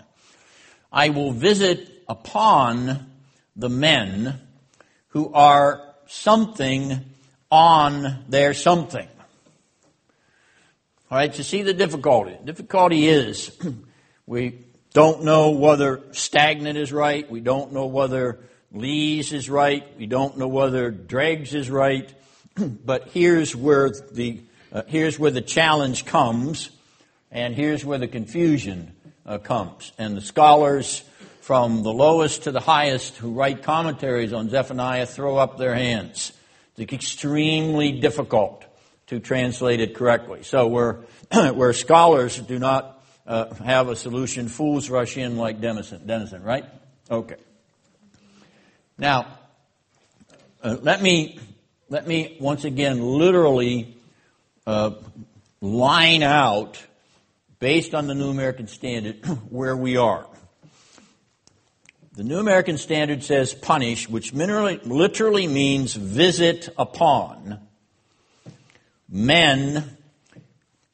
[0.92, 3.12] I will visit upon
[3.56, 4.40] the men
[5.10, 7.00] who are something
[7.50, 9.08] on their something.
[11.10, 12.36] All right, to see the difficulty.
[12.40, 13.56] The Difficulty is
[14.26, 17.30] we don't know whether stagnant is right.
[17.30, 18.40] We don't know whether
[18.72, 19.86] lees is right.
[19.98, 22.12] We don't know whether dregs is right.
[22.58, 24.42] but here's where the
[24.72, 26.70] uh, here's where the challenge comes,
[27.32, 28.94] and here's where the confusion
[29.26, 29.94] uh, comes.
[29.98, 31.04] And the scholars
[31.46, 36.34] from the lowest to the highest who write commentaries on Zephaniah throw up their hands.
[36.76, 38.66] It's extremely difficult
[39.08, 40.42] to translate it correctly.
[40.42, 41.02] So where,
[41.54, 46.66] where scholars do not uh, have a solution, fools rush in like Dennison, Dennison right?
[47.12, 47.36] Okay.
[48.98, 49.28] Now,
[50.64, 51.40] uh, let me
[51.90, 53.96] let me once again literally
[54.66, 54.96] uh,
[55.62, 56.84] line out,
[57.60, 60.26] based on the New American Standard, where we are.
[62.16, 67.60] The New American Standard says punish, which literally means visit upon
[69.10, 69.98] men,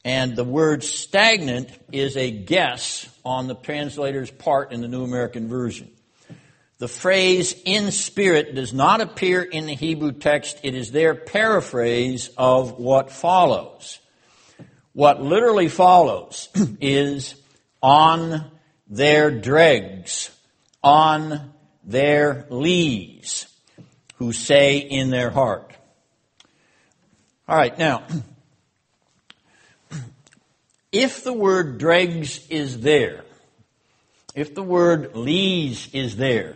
[0.04, 5.48] and the word stagnant is a guess on the translator's part in the New American
[5.48, 5.92] Version.
[6.80, 10.60] The phrase in spirit does not appear in the Hebrew text.
[10.64, 14.00] It is their paraphrase of what follows.
[14.94, 16.50] What literally follows
[16.82, 17.36] is
[17.80, 18.50] on
[18.88, 20.32] their dregs
[20.84, 23.48] on their lees
[24.16, 25.76] who say in their heart.
[27.48, 28.04] All right, now,
[30.92, 33.24] if the word dregs is there,
[34.36, 36.56] if the word lees is there,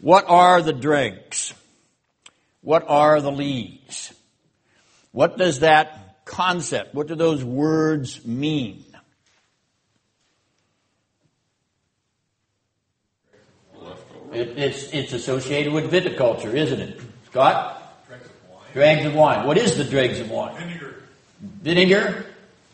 [0.00, 1.52] what are the dregs?
[2.62, 4.12] What are the lees?
[5.12, 8.84] What does that concept, what do those words mean?
[14.36, 17.00] It, it's, it's associated with viticulture, isn't it?
[17.30, 18.04] Scott?
[18.06, 18.62] Dregs of wine.
[18.74, 19.46] Dregs of wine.
[19.46, 20.54] What is the dregs of wine?
[20.56, 20.94] Vinegar.
[21.40, 22.26] Vinegar?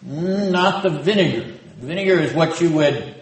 [0.05, 1.53] Mm, Not the vinegar.
[1.79, 3.15] Vinegar is what you would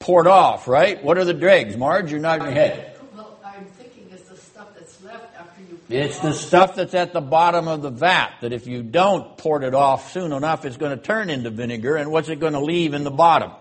[0.00, 1.02] pour it off, right?
[1.04, 1.76] What are the dregs?
[1.76, 2.96] Marge, you're nodding your head.
[3.14, 5.78] Well, I'm thinking it's the stuff that's left after you.
[5.88, 9.62] It's the stuff that's at the bottom of the vat that if you don't pour
[9.62, 12.60] it off soon enough, it's going to turn into vinegar, and what's it going to
[12.60, 13.52] leave in the bottom?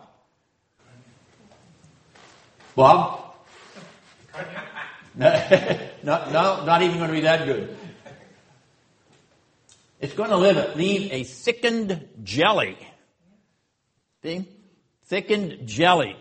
[2.75, 3.22] Bob?
[5.15, 7.77] No, no, not even going to be that good.
[9.99, 12.77] It's going to leave, leave a thickened jelly.
[14.21, 14.47] See?
[15.05, 16.17] Thickened jelly,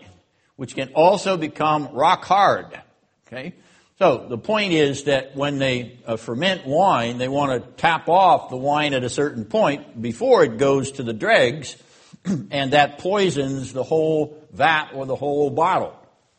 [0.55, 2.79] which can also become rock hard.
[3.27, 3.55] Okay?
[3.99, 8.49] So the point is that when they uh, ferment wine, they want to tap off
[8.49, 11.75] the wine at a certain point before it goes to the dregs,
[12.51, 15.93] and that poisons the whole vat or the whole bottle.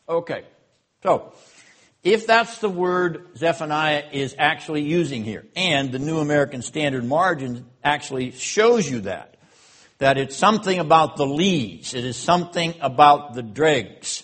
[0.07, 0.45] Okay.
[1.03, 1.33] So,
[2.05, 7.65] if that's the word Zephaniah is actually using here, and the New American Standard Margin
[7.83, 9.37] actually shows you that,
[9.97, 14.23] that it's something about the lees, it is something about the dregs.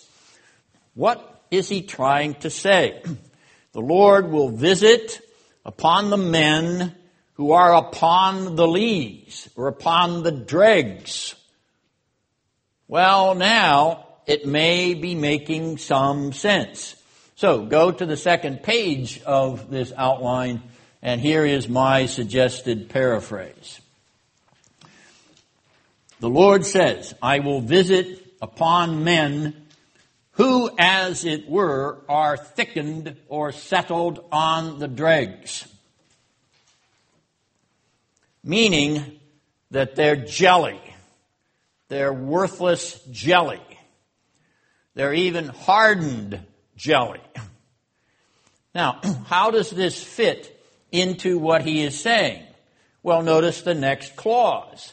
[0.94, 3.02] What is he trying to say?
[3.72, 5.22] The Lord will visit
[5.64, 6.94] upon the men
[7.32, 11.34] who are upon the lees or upon the dregs.
[12.86, 17.01] Well, now it may be making some sense.
[17.42, 20.62] So go to the second page of this outline,
[21.02, 23.80] and here is my suggested paraphrase.
[26.20, 29.66] The Lord says, I will visit upon men
[30.34, 35.66] who, as it were, are thickened or settled on the dregs.
[38.44, 39.18] Meaning
[39.72, 40.80] that they're jelly.
[41.88, 43.58] They're worthless jelly.
[44.94, 46.38] They're even hardened
[46.82, 47.20] jelly.
[48.74, 50.50] Now, how does this fit
[50.90, 52.42] into what he is saying?
[53.04, 54.92] Well, notice the next clause.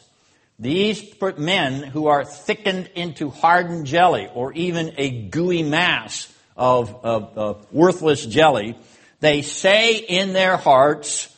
[0.58, 7.36] These men who are thickened into hardened jelly or even a gooey mass of, of,
[7.36, 8.76] of worthless jelly,
[9.18, 11.34] they say in their hearts,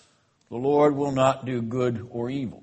[0.50, 2.62] the Lord will not do good or evil.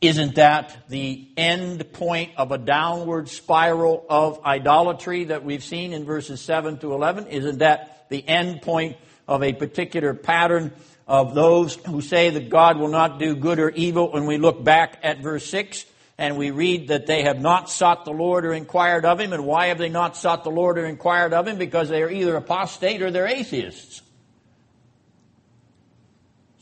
[0.00, 6.04] Isn't that the end point of a downward spiral of idolatry that we've seen in
[6.04, 7.28] verses 7 to 11?
[7.28, 10.72] Isn't that the end point of a particular pattern
[11.06, 14.62] of those who say that God will not do good or evil when we look
[14.62, 15.86] back at verse 6
[16.18, 19.32] and we read that they have not sought the Lord or inquired of Him.
[19.32, 21.58] And why have they not sought the Lord or inquired of Him?
[21.58, 24.02] Because they are either apostate or they're atheists.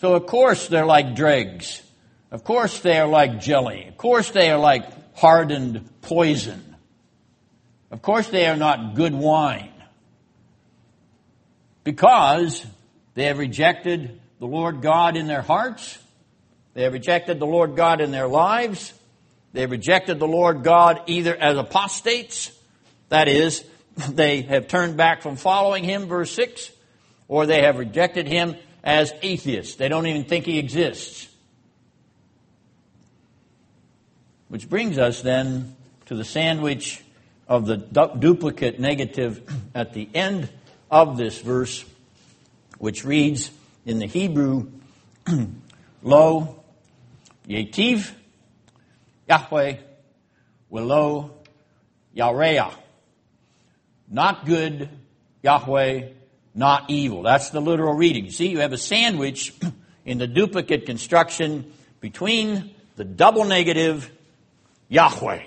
[0.01, 1.82] So of course they're like dregs.
[2.35, 3.87] Of course they are like jelly.
[3.87, 6.74] Of course they are like hardened poison.
[7.93, 9.70] Of course they are not good wine.
[11.85, 12.66] Because
[13.14, 15.97] they have rejected the Lord God in their hearts.
[16.72, 18.93] They have rejected the Lord God in their lives.
[19.53, 22.51] They have rejected the Lord God either as apostates,
[23.11, 23.64] that is,
[24.09, 26.72] they have turned back from following Him, verse 6,
[27.28, 29.76] or they have rejected Him as atheists.
[29.76, 31.28] They don't even think He exists.
[34.55, 35.74] Which brings us then
[36.07, 37.02] to the sandwich
[37.48, 39.42] of the du- duplicate negative
[39.74, 40.48] at the end
[40.88, 41.84] of this verse,
[42.78, 43.50] which reads,
[43.84, 44.68] in the Hebrew,
[46.05, 46.62] lo
[47.48, 48.12] yetiv
[49.28, 49.78] Yahweh
[50.70, 51.32] lo
[52.16, 52.74] Yareah.
[54.09, 54.88] Not good,
[55.42, 56.11] Yahweh,
[56.55, 57.22] not evil.
[57.22, 58.30] That's the literal reading.
[58.30, 59.52] See, you have a sandwich
[60.05, 64.12] in the duplicate construction between the double negative
[64.89, 65.43] Yahweh.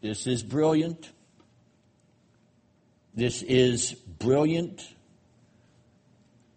[0.00, 1.10] This is brilliant.
[3.14, 4.86] This is brilliant.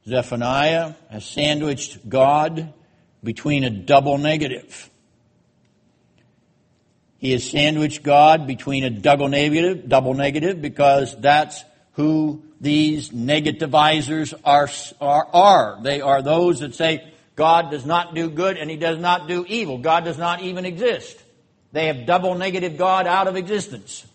[0.08, 2.74] Zephaniah has sandwiched God
[3.24, 4.90] between a double negative.
[7.18, 11.64] He has sandwiched God between a double negative, double negative, because that's
[11.94, 14.70] who these negativizers are,
[15.00, 15.80] are, are.
[15.82, 19.46] They are those that say God does not do good and he does not do
[19.48, 19.78] evil.
[19.80, 21.22] God does not even exist.
[21.72, 24.06] They have double negative God out of existence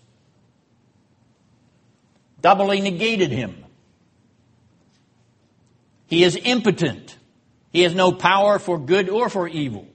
[2.41, 3.65] doubly negated him.
[6.07, 7.17] He is impotent.
[7.73, 9.87] He has no power for good or for evil.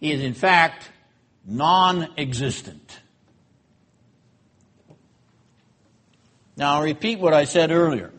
[0.00, 0.90] He is, in fact,
[1.46, 2.98] non existent.
[6.56, 8.12] Now, I'll repeat what I said earlier.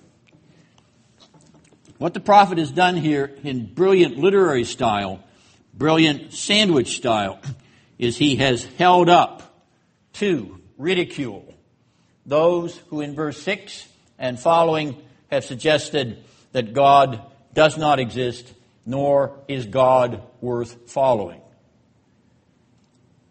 [1.98, 5.24] What the prophet has done here in brilliant literary style,
[5.74, 7.39] brilliant sandwich style,
[7.98, 9.64] is he has held up
[10.14, 11.54] to ridicule
[12.26, 13.88] those who in verse 6
[14.18, 14.98] and following
[15.32, 17.22] have suggested that God
[17.54, 18.52] does not exist,
[18.86, 21.41] nor is God worth following.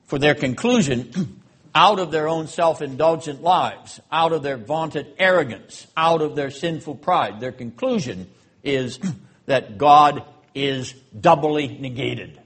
[0.04, 1.42] For their conclusion,
[1.74, 6.50] out of their own self indulgent lives, out of their vaunted arrogance, out of their
[6.50, 8.30] sinful pride, their conclusion
[8.64, 8.98] is
[9.46, 12.40] that God is doubly negated.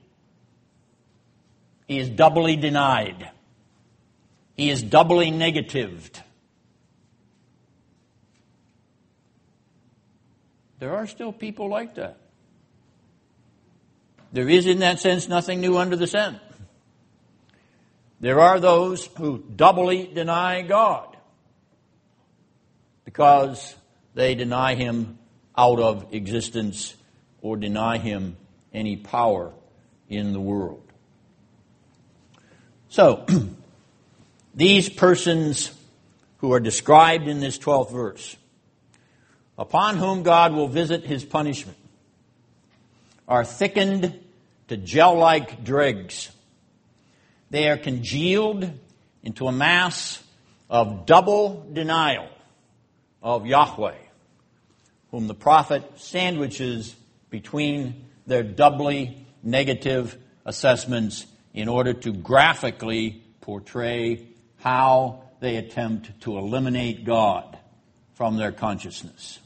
[1.87, 3.31] He is doubly denied.
[4.55, 6.23] He is doubly negatived.
[10.79, 12.19] There are still people like that.
[14.33, 16.41] There is, in that sense, nothing new under the sun.
[18.21, 21.17] There are those who doubly deny God
[23.05, 23.75] because
[24.15, 25.18] they deny Him
[25.59, 26.95] out of existence
[27.43, 28.39] or deny Him
[28.73, 29.53] any power
[30.09, 30.83] in the world.
[32.89, 33.27] So,
[34.55, 35.71] these persons
[36.39, 38.37] who are described in this 12th verse
[39.59, 41.77] upon whom God will visit his punishment,
[43.27, 44.19] are thickened
[44.69, 46.31] to gel like dregs.
[47.51, 48.71] They are congealed
[49.23, 50.23] into a mass
[50.71, 52.29] of double denial
[53.21, 53.97] of Yahweh,
[55.11, 56.95] whom the prophet sandwiches
[57.31, 64.27] between their doubly negative assessments in order to graphically portray
[64.59, 67.59] how they attempt to eliminate God
[68.15, 69.39] from their consciousness.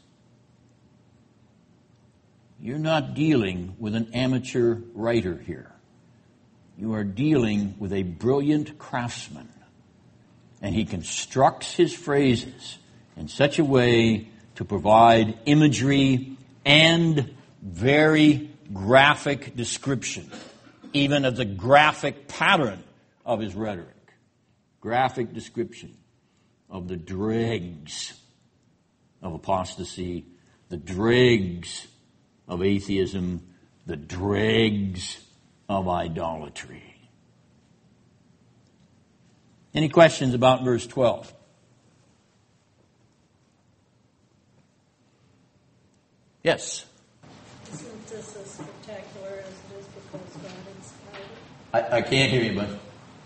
[2.60, 5.70] You're not dealing with an amateur writer here.
[6.78, 9.48] You are dealing with a brilliant craftsman.
[10.60, 12.78] And he constructs his phrases
[13.16, 20.30] in such a way to provide imagery and very graphic description,
[20.92, 22.82] even of the graphic pattern
[23.24, 23.88] of his rhetoric.
[24.80, 25.96] Graphic description
[26.68, 28.14] of the dregs
[29.22, 30.26] of apostasy,
[30.68, 31.86] the dregs
[32.48, 33.46] of atheism,
[33.86, 35.22] the dregs
[35.68, 36.82] of idolatry.
[39.74, 41.32] Any questions about verse 12?
[46.42, 46.86] Yes.
[47.72, 51.92] Isn't this as spectacular as it is because God inspired it?
[51.92, 52.68] I, I can't hear you, but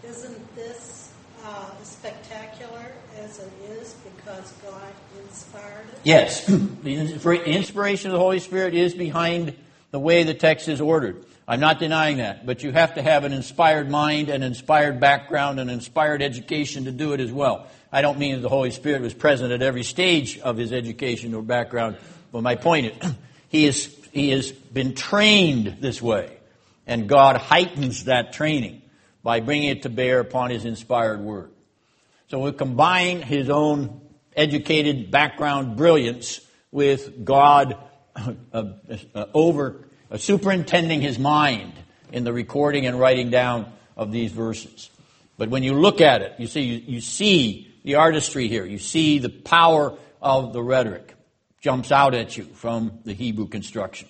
[0.09, 1.13] Isn't this
[1.45, 4.93] uh, spectacular as it is because God
[5.23, 5.99] inspired it?
[6.05, 6.47] yes,
[6.83, 6.95] the
[7.47, 9.57] inspiration of the Holy Spirit is behind
[9.91, 11.25] the way the text is ordered.
[11.49, 15.61] I'm not denying that, but you have to have an inspired mind, an inspired background,
[15.61, 17.69] an inspired education to do it as well.
[17.93, 21.33] I don't mean that the Holy Spirit was present at every stage of his education
[21.35, 21.97] or background,
[22.37, 23.13] but my point is,
[23.49, 26.37] he is he has been trained this way,
[26.87, 28.83] and God heightens that training
[29.23, 31.51] by bringing it to bear upon his inspired word.
[32.29, 34.03] So we combine his own
[34.37, 37.79] educated background brilliance with God
[38.17, 41.73] uh, uh, over uh, superintending his mind
[42.13, 44.91] in the recording and writing down of these verses.
[45.39, 48.67] But when you look at it, you see you, you see the artistry here.
[48.67, 51.16] You see the power of the rhetoric
[51.61, 54.09] jumps out at you from the Hebrew construction.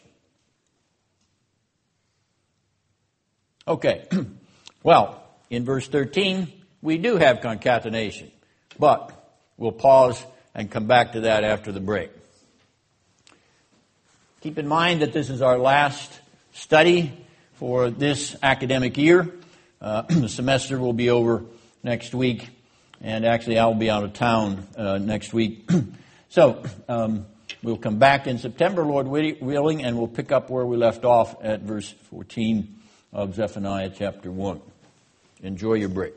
[3.68, 4.06] Okay.
[4.82, 8.30] well, in verse 13, we do have concatenation,
[8.78, 9.12] but
[9.56, 10.24] we'll pause
[10.54, 12.10] and come back to that after the break.
[14.40, 16.20] Keep in mind that this is our last
[16.52, 17.12] study
[17.54, 19.28] for this academic year.
[19.80, 21.44] Uh, the semester will be over
[21.82, 22.48] next week,
[23.00, 25.68] and actually I'll be out of town uh, next week.
[26.28, 27.26] so um,
[27.66, 31.34] we'll come back in September, Lord willing, and we'll pick up where we left off
[31.42, 32.78] at verse 14
[33.12, 34.60] of Zephaniah chapter 1.
[35.42, 36.14] Enjoy your break.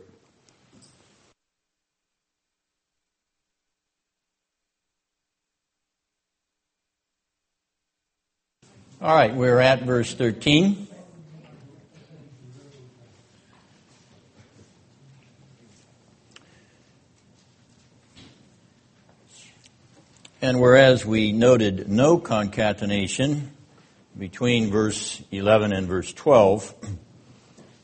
[9.02, 10.89] All right, we're at verse 13.
[20.50, 23.52] And whereas we noted no concatenation
[24.18, 26.74] between verse 11 and verse 12,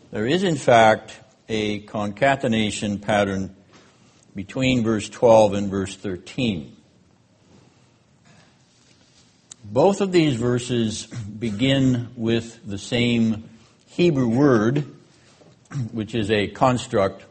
[0.10, 1.14] there is in fact
[1.48, 3.56] a concatenation pattern
[4.36, 6.76] between verse 12 and verse 13.
[9.66, 13.48] Both of these verses begin with the same
[13.90, 14.92] Hebrew word,
[15.92, 17.26] which is a construct,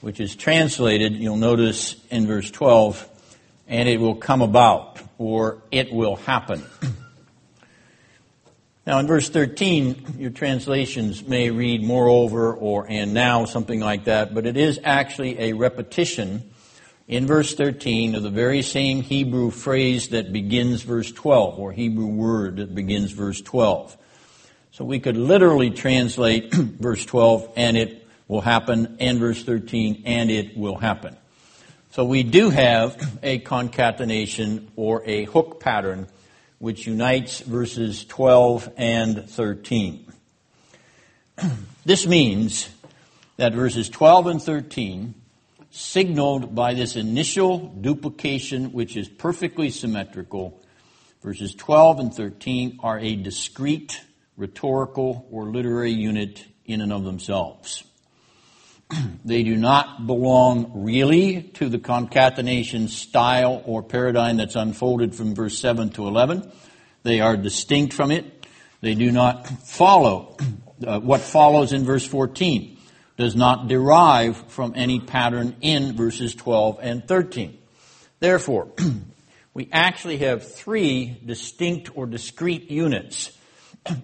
[0.00, 3.09] which is translated, you'll notice in verse 12,
[3.70, 6.62] and it will come about, or it will happen.
[8.86, 14.34] Now, in verse 13, your translations may read moreover or and now, something like that,
[14.34, 16.50] but it is actually a repetition
[17.06, 22.06] in verse 13 of the very same Hebrew phrase that begins verse 12, or Hebrew
[22.06, 23.96] word that begins verse 12.
[24.72, 30.30] So we could literally translate verse 12, and it will happen, and verse 13, and
[30.32, 31.16] it will happen.
[31.92, 36.06] So we do have a concatenation or a hook pattern
[36.60, 40.12] which unites verses 12 and 13.
[41.84, 42.68] this means
[43.38, 45.14] that verses 12 and 13
[45.72, 50.62] signaled by this initial duplication, which is perfectly symmetrical.
[51.24, 54.00] Verses 12 and 13 are a discrete
[54.36, 57.82] rhetorical or literary unit in and of themselves.
[59.24, 65.58] they do not belong really to the concatenation style or paradigm that's unfolded from verse
[65.58, 66.50] 7 to 11.
[67.02, 68.46] They are distinct from it.
[68.80, 70.36] They do not follow
[70.86, 72.78] uh, what follows in verse 14
[73.16, 77.58] does not derive from any pattern in verses 12 and 13.
[78.18, 78.72] Therefore,
[79.54, 83.36] we actually have three distinct or discrete units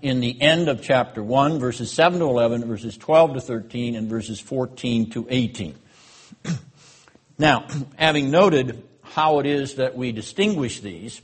[0.03, 4.09] in the end of chapter 1, verses 7 to 11, verses 12 to 13, and
[4.09, 5.74] verses 14 to 18.
[7.39, 7.66] now,
[7.97, 11.20] having noted how it is that we distinguish these,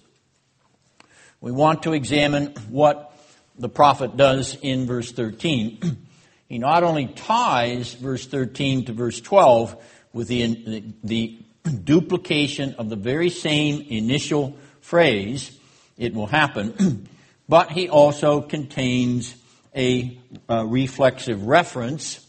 [1.41, 3.13] we want to examine what
[3.59, 6.07] the prophet does in verse 13.
[6.49, 9.77] he not only ties verse 13 to verse 12
[10.13, 11.39] with the, the
[11.85, 15.59] duplication of the very same initial phrase,
[15.97, 17.09] it will happen,
[17.49, 19.35] but he also contains
[19.75, 20.19] a,
[20.49, 22.25] a reflexive reference,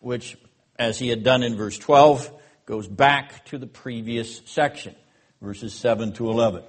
[0.00, 0.36] which,
[0.78, 2.30] as he had done in verse 12,
[2.66, 4.94] goes back to the previous section,
[5.40, 6.62] verses 7 to 11.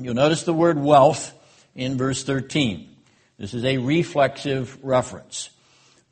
[0.00, 1.32] You'll notice the word wealth
[1.74, 2.96] in verse 13.
[3.38, 5.50] This is a reflexive reference.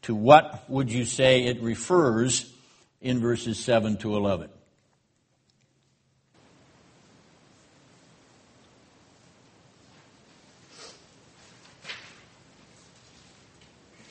[0.02, 2.52] To what would you say it refers
[3.00, 4.50] in verses 7 to 11?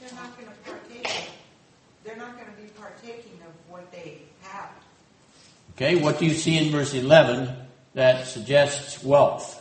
[0.01, 1.30] They're not going to partake.
[2.03, 4.71] They're not going to be partaking of what they have.
[5.76, 7.49] Okay, what do you see in verse 11
[7.95, 9.59] that suggests wealth?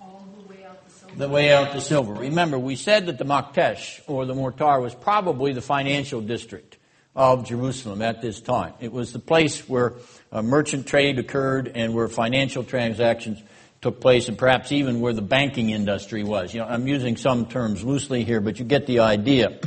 [0.00, 1.16] All the way out the silver.
[1.16, 2.12] The way out the silver.
[2.12, 6.78] Remember, we said that the Maktesh, or the Mortar, was probably the financial district
[7.14, 8.74] of Jerusalem at this time.
[8.80, 9.92] It was the place where
[10.32, 13.40] uh, merchant trade occurred and where financial transactions
[13.80, 16.52] took place, and perhaps even where the banking industry was.
[16.52, 19.60] You know, I'm using some terms loosely here, but you get the idea.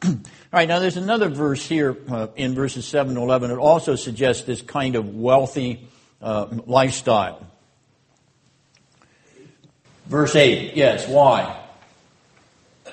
[0.52, 3.52] All right, now there's another verse here uh, in verses 7 to 11.
[3.52, 5.86] It also suggests this kind of wealthy
[6.20, 7.46] uh, lifestyle.
[10.06, 11.56] Verse 8, yes, why?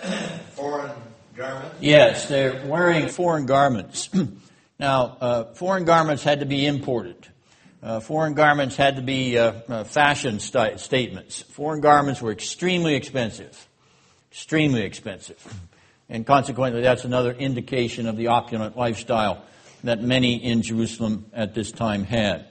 [0.51, 0.91] Foreign
[1.35, 1.75] garments?
[1.81, 4.07] Yes, they're wearing foreign garments.
[4.79, 7.27] now, uh, foreign garments had to be imported.
[7.81, 11.41] Uh, foreign garments had to be uh, uh, fashion st- statements.
[11.41, 13.67] Foreign garments were extremely expensive.
[14.29, 15.43] Extremely expensive.
[16.09, 19.43] And consequently, that's another indication of the opulent lifestyle
[19.83, 22.45] that many in Jerusalem at this time had.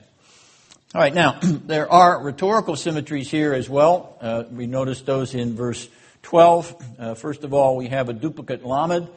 [0.94, 4.18] All right, now, there are rhetorical symmetries here as well.
[4.20, 5.88] Uh, we notice those in verse
[6.22, 6.84] 12.
[6.98, 9.08] Uh, first of all, we have a duplicate lamed.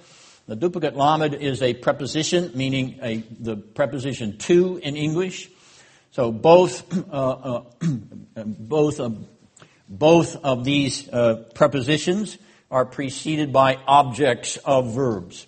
[0.48, 5.50] The duplicate lamed is a preposition, meaning a, the preposition to in English.
[6.12, 7.64] So both, uh, uh,
[8.46, 9.28] both, of,
[9.88, 12.38] both of these uh, prepositions
[12.72, 15.48] are preceded by objects of verbs.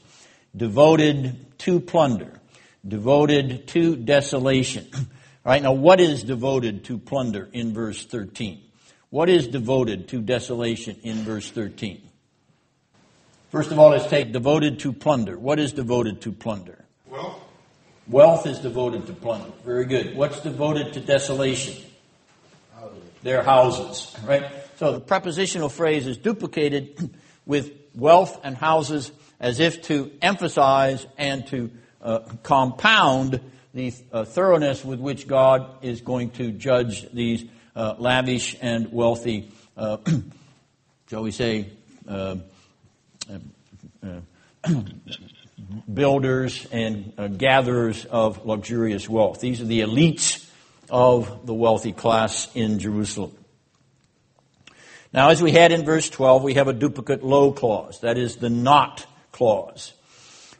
[0.55, 2.39] Devoted to plunder.
[2.88, 4.88] Devoted to desolation.
[4.93, 5.01] All
[5.45, 8.61] right, now what is devoted to plunder in verse 13?
[9.09, 12.01] What is devoted to desolation in verse 13?
[13.51, 15.38] First of all, let's take devoted to plunder.
[15.38, 16.86] What is devoted to plunder?
[17.07, 17.41] Well,
[18.07, 19.51] Wealth is devoted to plunder.
[19.63, 20.15] Very good.
[20.15, 21.82] What's devoted to desolation?
[23.24, 24.43] Their houses, right?
[24.82, 27.15] So the prepositional phrase is duplicated
[27.45, 31.69] with wealth and houses as if to emphasize and to
[32.01, 33.41] uh, compound
[33.75, 39.51] the uh, thoroughness with which God is going to judge these uh, lavish and wealthy,
[39.77, 39.97] uh,
[41.11, 41.69] shall we say,
[42.07, 42.38] uh,
[44.03, 44.21] uh,
[45.93, 49.41] builders and gatherers of luxurious wealth.
[49.41, 50.49] These are the elites
[50.89, 53.36] of the wealthy class in Jerusalem.
[55.14, 57.99] Now, as we had in verse 12, we have a duplicate lo clause.
[57.99, 59.93] That is the not clause.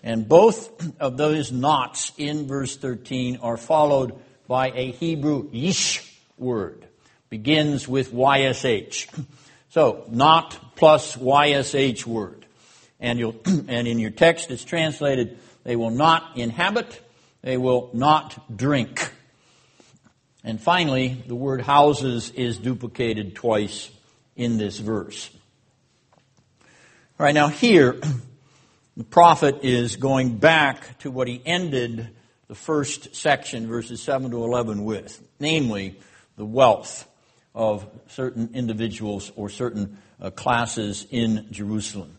[0.04, 6.06] And both of those nots in verse 13 are followed by a Hebrew yish
[6.38, 6.86] word.
[7.30, 9.26] Begins with YSH.
[9.70, 12.46] So, not plus YSH word.
[13.00, 17.00] And, you'll, and in your text it's translated, they will not inhabit,
[17.42, 19.14] they will not drink.
[20.44, 23.92] And finally, the word houses is duplicated twice
[24.36, 25.30] in this verse.
[27.20, 28.00] All right, now here,
[28.98, 32.10] the prophet is going back to what he ended
[32.48, 36.00] the first section, verses 7 to 11, with, namely,
[36.36, 37.08] the wealth
[37.54, 42.18] of certain individuals or certain uh, classes in Jerusalem.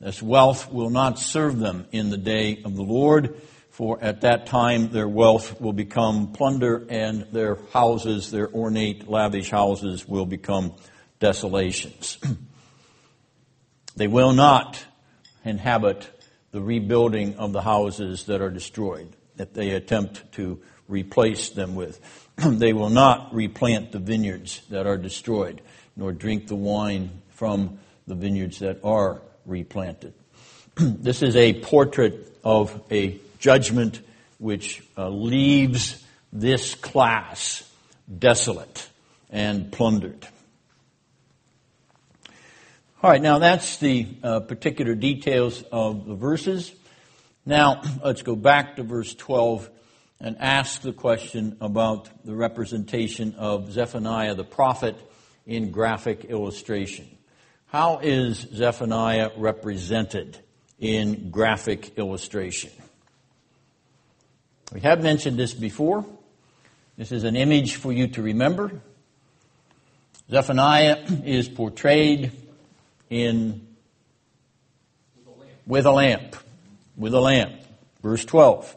[0.00, 3.40] This wealth will not serve them in the day of the Lord,
[3.70, 9.50] for at that time their wealth will become plunder and their houses, their ornate, lavish
[9.50, 10.74] houses, will become
[11.20, 12.18] desolations.
[13.96, 14.84] they will not
[15.44, 16.08] inhabit
[16.50, 22.00] the rebuilding of the houses that are destroyed, that they attempt to replace them with.
[22.36, 25.60] they will not replant the vineyards that are destroyed,
[25.96, 30.14] nor drink the wine from the vineyards that are replanted.
[30.76, 34.00] this is a portrait of a judgment
[34.38, 37.68] which uh, leaves this class
[38.18, 38.88] desolate
[39.30, 40.26] and plundered.
[43.04, 46.72] All right, now that's the uh, particular details of the verses.
[47.44, 49.68] Now, let's go back to verse 12
[50.20, 54.96] and ask the question about the representation of Zephaniah the prophet
[55.44, 57.06] in graphic illustration.
[57.66, 60.38] How is Zephaniah represented
[60.78, 62.70] in graphic illustration?
[64.72, 66.06] We have mentioned this before.
[66.96, 68.80] This is an image for you to remember.
[70.30, 72.32] Zephaniah is portrayed
[73.14, 73.66] in
[75.66, 76.36] with a lamp.
[76.96, 77.52] With a lamp.
[78.02, 78.76] Verse 12.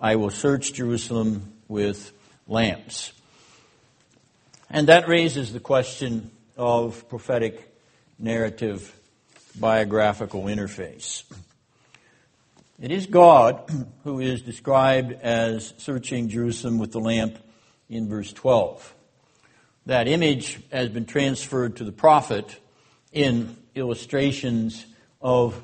[0.00, 2.12] I will search Jerusalem with
[2.48, 3.12] lamps.
[4.68, 7.72] And that raises the question of prophetic
[8.18, 8.94] narrative
[9.58, 11.22] biographical interface.
[12.80, 13.70] It is God
[14.04, 17.38] who is described as searching Jerusalem with the lamp
[17.88, 18.94] in verse 12.
[19.86, 22.56] That image has been transferred to the prophet
[23.12, 24.86] in illustrations
[25.20, 25.62] of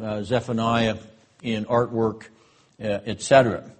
[0.00, 0.96] uh, Zephaniah
[1.42, 2.24] in artwork,
[2.80, 3.70] uh, etc.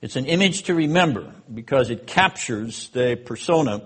[0.00, 3.82] It's an image to remember because it captures the persona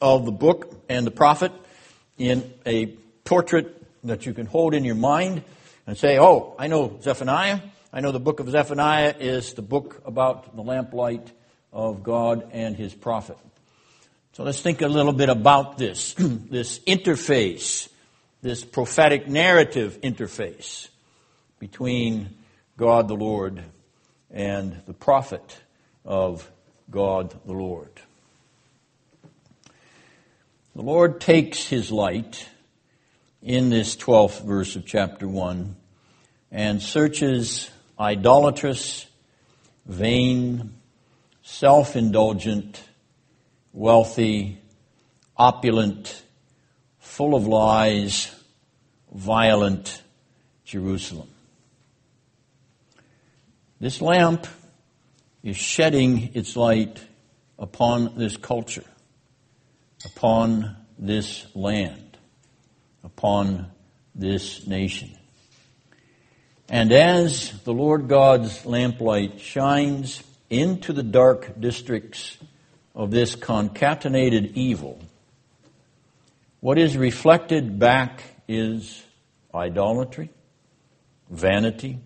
[0.00, 1.52] of the book and the prophet
[2.18, 2.86] in a
[3.24, 5.42] portrait that you can hold in your mind
[5.86, 7.60] and say, oh, I know Zephaniah.
[7.92, 11.30] I know the book of Zephaniah is the book about the lamplight
[11.72, 13.38] of God and his prophet.
[14.32, 17.88] So let's think a little bit about this, this interface,
[18.44, 20.88] this prophetic narrative interface
[21.58, 22.28] between
[22.76, 23.64] God the Lord
[24.30, 25.62] and the prophet
[26.04, 26.46] of
[26.90, 27.88] God the Lord.
[30.76, 32.46] The Lord takes his light
[33.40, 35.74] in this 12th verse of chapter 1
[36.52, 39.06] and searches idolatrous,
[39.86, 40.74] vain,
[41.42, 42.84] self indulgent,
[43.72, 44.58] wealthy,
[45.34, 46.23] opulent,
[47.14, 48.34] full of lies,
[49.12, 50.02] violent
[50.64, 51.28] Jerusalem.
[53.78, 54.48] This lamp
[55.44, 57.00] is shedding its light
[57.56, 58.82] upon this culture,
[60.04, 62.18] upon this land,
[63.04, 63.70] upon
[64.16, 65.16] this nation.
[66.68, 72.38] And as the Lord God's lamplight shines into the dark districts
[72.92, 74.98] of this concatenated evil,
[76.64, 79.04] what is reflected back is
[79.54, 80.30] idolatry,
[81.28, 81.98] vanity,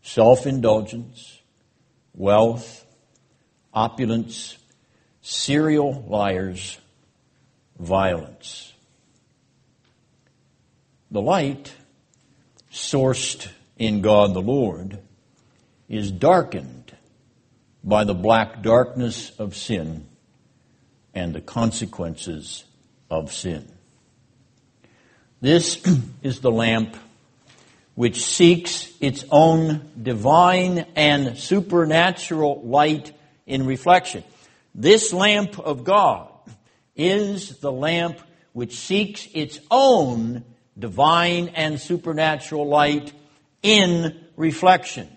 [0.00, 1.40] self indulgence,
[2.14, 2.86] wealth,
[3.72, 4.56] opulence,
[5.22, 6.78] serial liars,
[7.76, 8.72] violence.
[11.10, 11.74] The light,
[12.72, 15.00] sourced in God the Lord,
[15.88, 16.96] is darkened
[17.82, 20.06] by the black darkness of sin
[21.12, 22.62] and the consequences
[23.18, 23.66] of sin.
[25.40, 25.82] This
[26.22, 26.96] is the lamp
[27.94, 33.12] which seeks its own divine and supernatural light
[33.46, 34.24] in reflection.
[34.74, 36.28] This lamp of God
[36.96, 38.18] is the lamp
[38.52, 40.44] which seeks its own
[40.76, 43.12] divine and supernatural light
[43.62, 45.08] in reflection.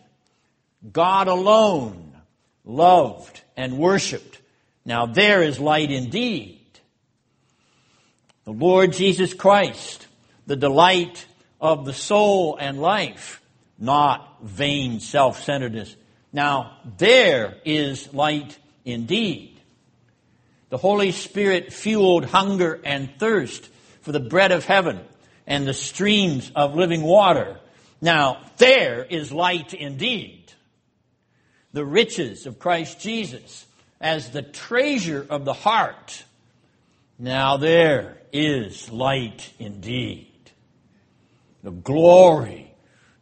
[0.92, 2.14] God alone
[2.64, 4.40] loved and worshiped.
[4.86, 6.57] Now there is light indeed.
[8.48, 10.08] The Lord Jesus Christ,
[10.46, 11.26] the delight
[11.60, 13.42] of the soul and life,
[13.78, 15.94] not vain self centeredness.
[16.32, 19.60] Now, there is light indeed.
[20.70, 23.68] The Holy Spirit fueled hunger and thirst
[24.00, 25.02] for the bread of heaven
[25.46, 27.60] and the streams of living water.
[28.00, 30.54] Now, there is light indeed.
[31.74, 33.66] The riches of Christ Jesus
[34.00, 36.24] as the treasure of the heart.
[37.20, 40.28] Now, there is light indeed
[41.68, 42.74] the glory,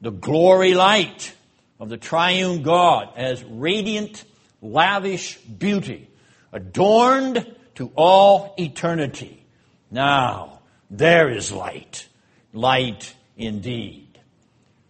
[0.02, 1.34] the glory light
[1.80, 4.24] of the triune God as radiant,
[4.62, 6.08] lavish beauty,
[6.54, 9.44] adorned to all eternity.
[9.90, 10.60] Now,
[10.92, 12.08] there is light,
[12.54, 14.20] light indeed.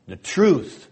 [0.07, 0.89] The truth,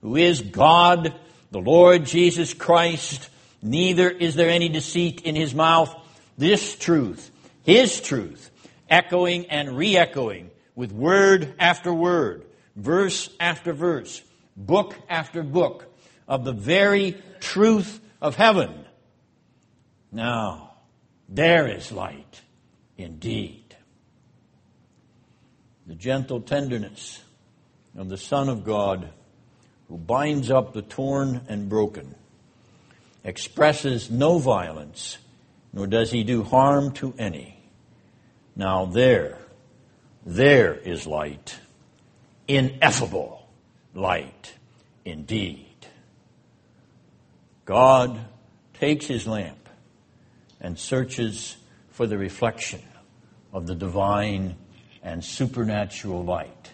[0.00, 1.14] who is God,
[1.50, 3.28] the Lord Jesus Christ,
[3.60, 5.92] neither is there any deceit in his mouth.
[6.38, 7.28] This truth,
[7.64, 8.52] his truth,
[8.94, 14.22] echoing and re echoing with word after word, verse after verse,
[14.56, 15.92] book after book
[16.28, 18.84] of the very truth of heaven.
[20.12, 20.74] Now,
[21.28, 22.40] there is light
[22.96, 23.76] indeed.
[25.88, 27.20] The gentle tenderness
[27.96, 29.10] of the Son of God
[29.88, 32.14] who binds up the torn and broken
[33.24, 35.18] expresses no violence,
[35.72, 37.53] nor does he do harm to any.
[38.56, 39.38] Now there,
[40.24, 41.58] there is light,
[42.46, 43.48] ineffable
[43.94, 44.54] light
[45.04, 45.66] indeed.
[47.64, 48.18] God
[48.74, 49.68] takes his lamp
[50.60, 51.56] and searches
[51.90, 52.82] for the reflection
[53.52, 54.56] of the divine
[55.02, 56.72] and supernatural light.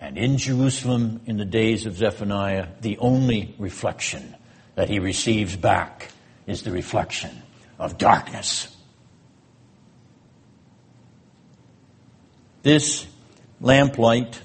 [0.00, 4.36] And in Jerusalem, in the days of Zephaniah, the only reflection
[4.76, 6.12] that he receives back
[6.46, 7.42] is the reflection
[7.78, 8.74] of darkness.
[12.68, 13.06] This
[13.62, 14.42] lamplight,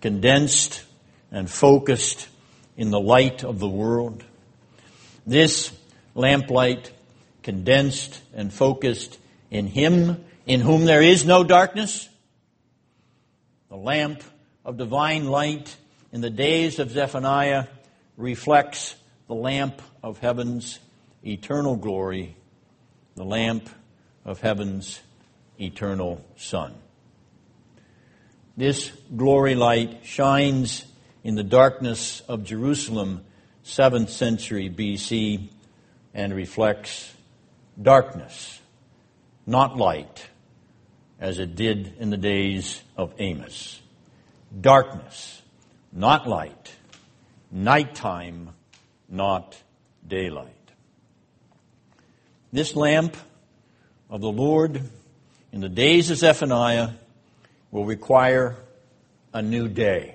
[0.00, 0.84] condensed
[1.32, 2.28] and focused
[2.76, 4.22] in the light of the world,
[5.26, 5.72] this
[6.14, 6.92] lamplight,
[7.42, 9.18] condensed and focused
[9.50, 12.08] in Him in whom there is no darkness,
[13.70, 14.22] the lamp
[14.64, 15.76] of divine light
[16.12, 17.66] in the days of Zephaniah
[18.16, 18.94] reflects
[19.26, 20.78] the lamp of heaven's
[21.24, 22.36] eternal glory,
[23.16, 23.68] the lamp
[24.24, 25.00] of heaven's
[25.58, 26.72] eternal sun.
[28.56, 30.86] This glory light shines
[31.22, 33.22] in the darkness of Jerusalem,
[33.66, 35.50] 7th century BC,
[36.14, 37.12] and reflects
[37.80, 38.58] darkness,
[39.46, 40.26] not light,
[41.20, 43.78] as it did in the days of Amos.
[44.58, 45.42] Darkness,
[45.92, 46.72] not light.
[47.50, 48.54] Nighttime,
[49.06, 49.54] not
[50.06, 50.52] daylight.
[52.54, 53.18] This lamp
[54.08, 54.80] of the Lord
[55.52, 56.90] in the days of Zephaniah
[57.76, 58.56] will require
[59.34, 60.14] a new day.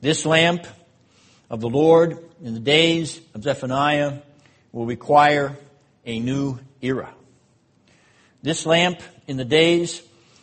[0.00, 0.66] This lamp
[1.48, 4.18] of the Lord in the days of Zephaniah
[4.72, 5.56] will require
[6.04, 7.14] a new era.
[8.42, 10.02] This lamp in the days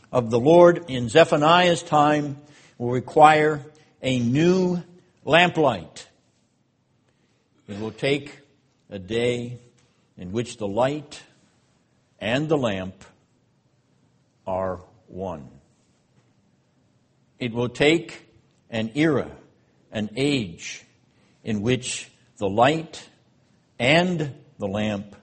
[0.09, 2.38] of the Lord in Zephaniah's time
[2.78, 3.61] will require
[4.01, 4.82] a new
[5.26, 6.07] lamplight.
[7.68, 8.39] It will take
[8.89, 9.59] a day
[10.18, 11.22] in which the light
[12.22, 13.03] and the lamp
[14.45, 15.57] are one.
[17.40, 18.28] It will take
[18.70, 19.30] an era,
[19.92, 20.84] an age,
[21.44, 23.08] in which the light
[23.80, 25.16] and the lamp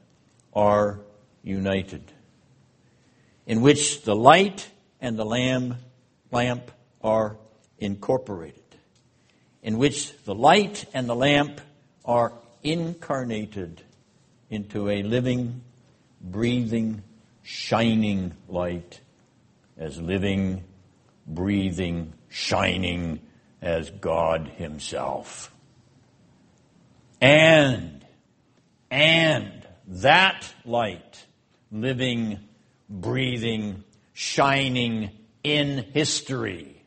[0.55, 1.01] are
[1.43, 2.13] united.
[3.47, 4.69] In which the light
[5.01, 5.77] and the lamp,
[6.31, 6.71] lamp
[7.03, 7.37] are
[7.79, 8.63] incorporated.
[9.63, 11.61] In which the light and the lamp
[12.05, 13.83] are incarnated
[14.51, 15.63] into a living,
[16.21, 17.03] breathing,
[17.43, 19.01] shining light
[19.77, 20.65] as living,
[21.27, 23.21] breathing, shining
[23.63, 25.53] as God Himself.
[27.21, 28.05] And,
[28.91, 31.25] and that light,
[31.73, 32.41] living,
[32.89, 35.11] breathing, shining
[35.43, 36.83] in history,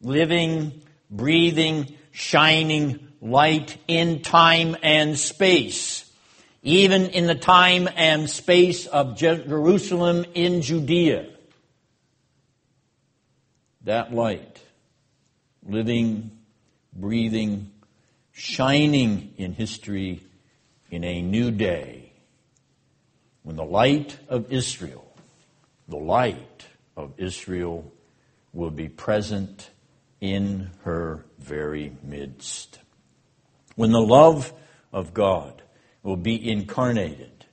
[0.00, 6.10] living, breathing, shining light in time and space,
[6.62, 11.35] even in the time and space of Jerusalem in Judea
[13.86, 14.60] that light,
[15.64, 16.30] living,
[16.92, 17.70] breathing,
[18.32, 20.20] shining in history
[20.90, 22.12] in a new day,
[23.44, 25.06] when the light of Israel,
[25.88, 26.66] the light
[26.96, 27.90] of Israel
[28.52, 29.70] will be present
[30.20, 32.80] in her very midst.
[33.76, 34.52] When the love
[34.92, 35.62] of God
[36.02, 37.44] will be incarnated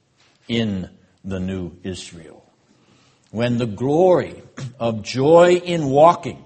[0.47, 0.89] in
[1.23, 2.42] the new Israel
[3.33, 4.43] when the glory
[4.79, 6.45] of joy in walking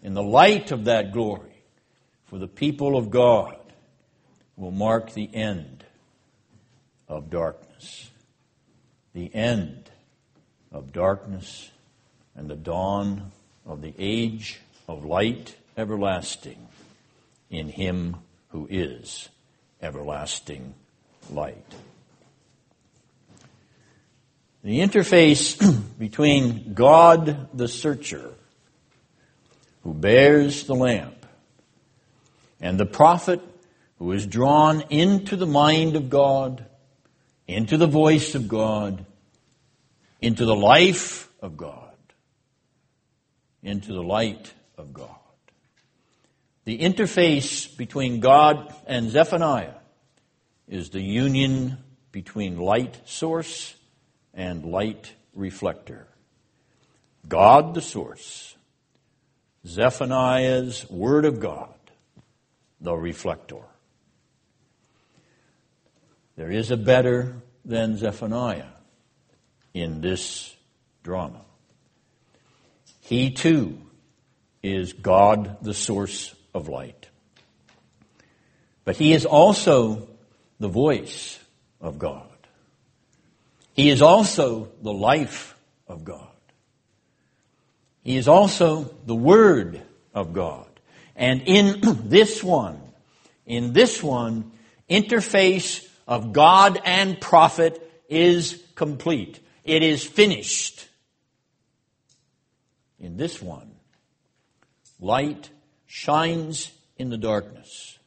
[0.00, 1.64] in the light of that glory
[2.26, 3.58] for the people of God
[4.56, 5.82] will mark the end
[7.08, 8.10] of darkness.
[9.12, 9.90] The end
[10.70, 11.68] of darkness
[12.36, 13.32] and the dawn
[13.66, 16.68] of the age of light everlasting
[17.50, 18.14] in Him
[18.50, 19.28] who is
[19.82, 20.74] everlasting
[21.28, 21.74] light.
[24.62, 25.58] The interface
[25.98, 28.34] between God the searcher,
[29.82, 31.24] who bears the lamp,
[32.60, 33.40] and the prophet
[33.98, 36.66] who is drawn into the mind of God,
[37.48, 39.06] into the voice of God,
[40.20, 41.94] into the life of God,
[43.62, 45.16] into the light of God.
[46.66, 49.74] The interface between God and Zephaniah
[50.68, 51.78] is the union
[52.12, 53.74] between light source
[54.40, 56.06] and light reflector.
[57.28, 58.56] God the source.
[59.66, 61.74] Zephaniah's Word of God,
[62.80, 63.60] the reflector.
[66.36, 67.36] There is a better
[67.66, 68.72] than Zephaniah
[69.74, 70.56] in this
[71.02, 71.42] drama.
[73.02, 73.76] He too
[74.62, 77.08] is God the source of light.
[78.86, 80.08] But he is also
[80.58, 81.38] the voice
[81.82, 82.29] of God.
[83.80, 85.56] He is also the life
[85.88, 86.28] of God.
[88.02, 89.80] He is also the Word
[90.12, 90.68] of God.
[91.16, 92.78] And in this one,
[93.46, 94.52] in this one,
[94.90, 99.40] interface of God and prophet is complete.
[99.64, 100.86] It is finished.
[102.98, 103.76] In this one,
[105.00, 105.48] light
[105.86, 107.98] shines in the darkness,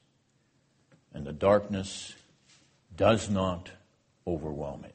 [1.16, 2.14] and the darkness
[2.96, 3.72] does not
[4.28, 4.93] overwhelm it.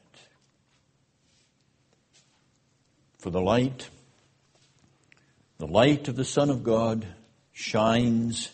[3.19, 3.89] For the light,
[5.57, 7.05] the light of the Son of God
[7.51, 8.49] shines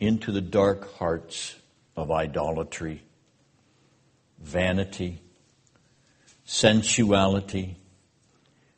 [0.00, 1.54] into the dark hearts
[1.94, 3.02] of idolatry,
[4.40, 5.22] vanity,
[6.44, 7.76] sensuality,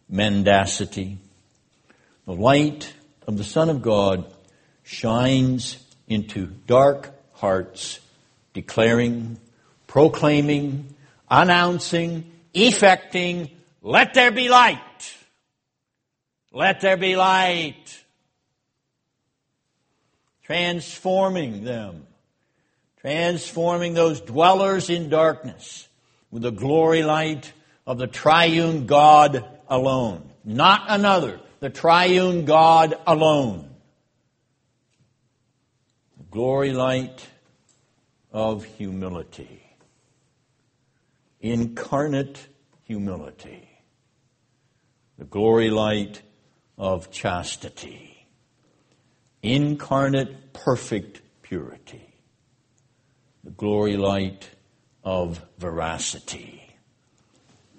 [0.07, 1.17] mendacity.
[2.27, 2.93] The light
[3.27, 4.31] of the Son of God
[4.83, 8.01] shines into dark hearts,
[8.53, 9.39] declaring,
[9.87, 10.95] proclaiming,
[11.31, 13.49] announcing, effecting,
[13.81, 14.79] let there be light.
[16.53, 18.05] Let there be light.
[20.43, 22.07] Transforming them.
[23.01, 25.89] Transforming those dwellers in darkness
[26.31, 27.53] with the glory light
[27.87, 30.31] of the triune God alone.
[30.45, 31.41] Not another.
[31.61, 33.71] The triune God alone.
[36.19, 37.27] The glory light
[38.31, 39.63] of humility.
[41.41, 42.47] Incarnate
[42.85, 43.69] humility.
[45.19, 46.23] The glory light
[46.79, 48.27] of chastity,
[49.43, 52.15] incarnate perfect purity,
[53.45, 54.51] the glory light
[55.05, 56.75] of veracity,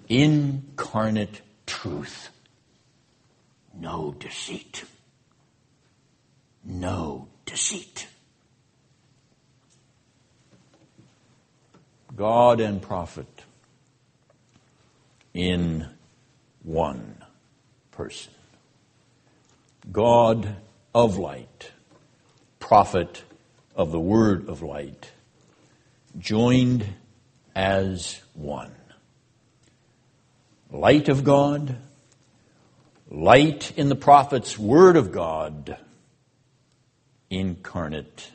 [0.08, 2.30] incarnate truth,
[3.74, 4.84] no deceit,
[6.64, 8.06] no deceit.
[12.16, 13.26] God and prophet
[15.32, 15.88] in
[16.62, 17.16] one
[17.90, 18.32] person.
[19.90, 20.56] God
[20.94, 21.70] of light,
[22.58, 23.22] prophet
[23.76, 25.10] of the word of light,
[26.18, 26.86] joined
[27.54, 28.74] as one.
[30.70, 31.76] Light of God,
[33.10, 35.76] light in the prophet's word of God,
[37.30, 38.30] incarnate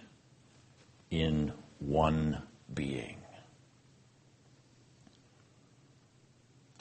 [1.10, 2.42] in one
[2.74, 3.18] being.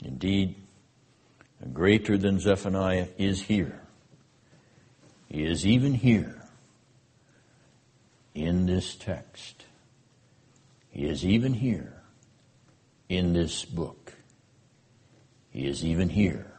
[0.03, 0.55] Indeed,
[1.73, 3.78] greater than Zephaniah is here.
[5.29, 6.41] He is even here
[8.33, 9.65] in this text.
[10.89, 12.01] He is even here
[13.07, 14.13] in this book.
[15.51, 16.51] He is even here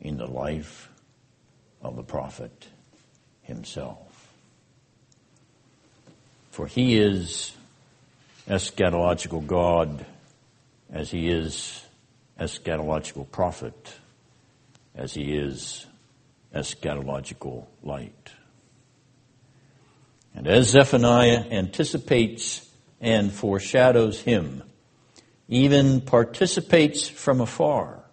[0.00, 0.90] in the life
[1.82, 2.66] of the prophet
[3.42, 4.32] himself.
[6.50, 7.52] For he is
[8.48, 10.04] eschatological God
[10.90, 11.84] as he is
[12.38, 13.94] eschatological prophet,
[14.94, 15.86] as he is
[16.54, 18.32] eschatological light.
[20.34, 22.68] And as Zephaniah anticipates
[23.00, 24.62] and foreshadows him,
[25.48, 28.04] even participates from afar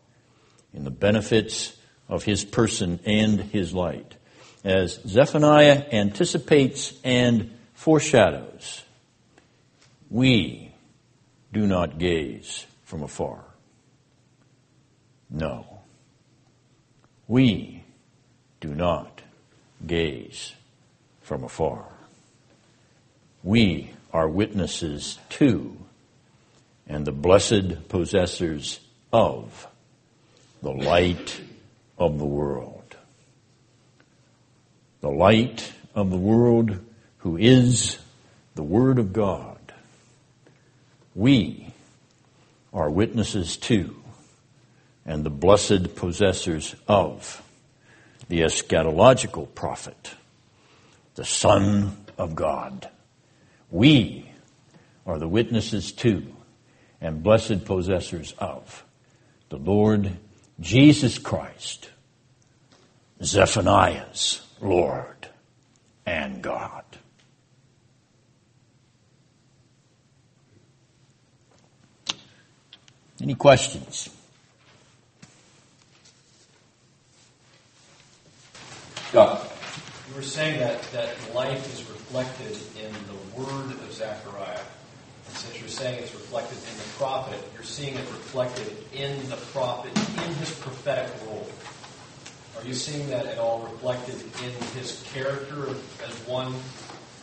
[0.73, 1.75] in the benefits
[2.09, 4.15] of his person and his light.
[4.63, 8.83] As Zephaniah anticipates and foreshadows,
[10.09, 10.73] we
[11.53, 13.43] do not gaze from afar.
[15.29, 15.81] No.
[17.27, 17.76] We
[18.67, 19.21] do not
[19.85, 20.53] gaze
[21.21, 21.85] from afar.
[23.43, 25.77] We are witnesses to
[26.85, 28.81] and the blessed possessors
[29.13, 29.67] of
[30.61, 31.39] the light
[31.97, 32.97] of the world.
[34.99, 36.79] The light of the world
[37.19, 37.97] who is
[38.55, 39.59] the Word of God.
[41.15, 41.73] We
[42.73, 43.95] are witnesses to
[45.05, 47.41] and the blessed possessors of
[48.27, 50.15] the eschatological prophet,
[51.15, 52.89] the Son of God.
[53.71, 54.31] We
[55.05, 56.25] are the witnesses to
[56.99, 58.83] and blessed possessors of
[59.49, 60.17] the Lord
[60.59, 61.89] Jesus Christ,
[63.23, 65.29] Zephaniah's Lord
[66.05, 66.83] and God.
[73.21, 74.09] Any questions?
[80.09, 84.59] You were saying that, that life is reflected in the word of Zechariah.
[85.27, 89.37] And since you're saying it's reflected in the prophet, you're seeing it reflected in the
[89.37, 91.47] prophet in his prophetic role.
[92.57, 95.67] Are you seeing that at all reflected in his character
[96.05, 96.53] as one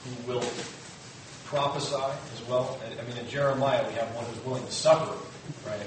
[0.04, 0.44] who will
[1.44, 1.96] prophesy
[2.34, 2.78] as well?
[2.82, 5.12] I mean, in Jeremiah, we have one who's willing to suffer,
[5.68, 5.80] right?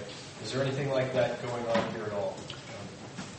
[0.44, 2.36] Is there anything like that going on here at all?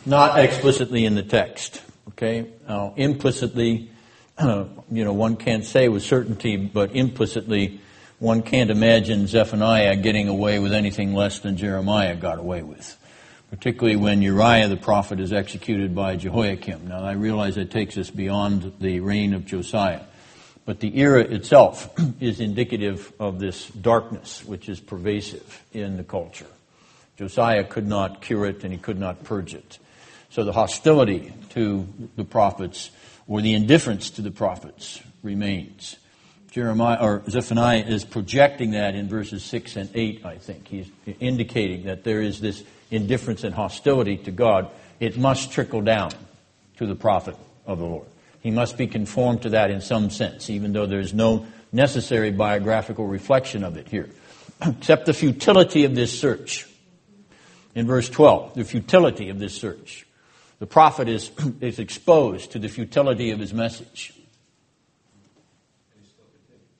[0.06, 1.82] Not explicitly in the text.
[2.08, 2.50] Okay?
[2.68, 3.90] Now, implicitly,
[4.40, 7.80] you know, one can't say with certainty, but implicitly,
[8.18, 12.96] one can't imagine Zephaniah getting away with anything less than Jeremiah got away with.
[13.50, 16.88] Particularly when Uriah the prophet is executed by Jehoiakim.
[16.88, 20.02] Now, I realize that takes us beyond the reign of Josiah.
[20.66, 21.88] But the era itself
[22.20, 26.46] is indicative of this darkness which is pervasive in the culture.
[27.16, 29.78] Josiah could not cure it and he could not purge it.
[30.30, 31.86] So the hostility to
[32.16, 32.90] the prophets
[33.26, 35.96] or the indifference to the prophets remains.
[36.50, 40.66] Jeremiah or Zephaniah is projecting that in verses 6 and 8, I think.
[40.66, 40.90] He's
[41.20, 44.70] indicating that there is this indifference and hostility to God.
[44.98, 46.12] It must trickle down
[46.78, 47.36] to the prophet
[47.66, 48.06] of the Lord.
[48.40, 53.06] He must be conformed to that in some sense, even though there's no necessary biographical
[53.06, 54.08] reflection of it here.
[54.66, 56.66] Except the futility of this search.
[57.74, 60.06] In verse 12, the futility of this search.
[60.58, 61.30] The prophet is,
[61.60, 64.12] is exposed to the futility of his message.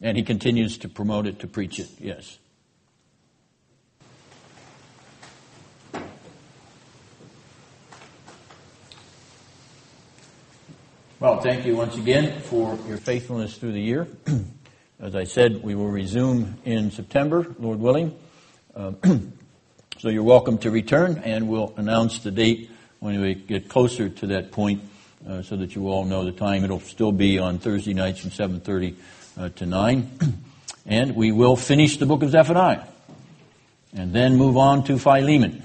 [0.01, 2.39] And he continues to promote it, to preach it, yes.
[11.21, 14.07] Well, thank you once again for your faithfulness through the year.
[15.01, 18.17] As I said, we will resume in September, Lord willing.
[18.77, 18.99] Um,
[19.99, 22.71] so you're welcome to return, and we'll announce the date
[23.01, 24.83] when we get closer to that point,
[25.29, 26.65] uh, so that you all know the time.
[26.65, 28.95] It'll still be on Thursday nights from 7:30
[29.37, 30.11] uh, to 9,
[30.87, 32.85] and we will finish the book of Zephaniah,
[33.95, 35.65] and then move on to Philemon.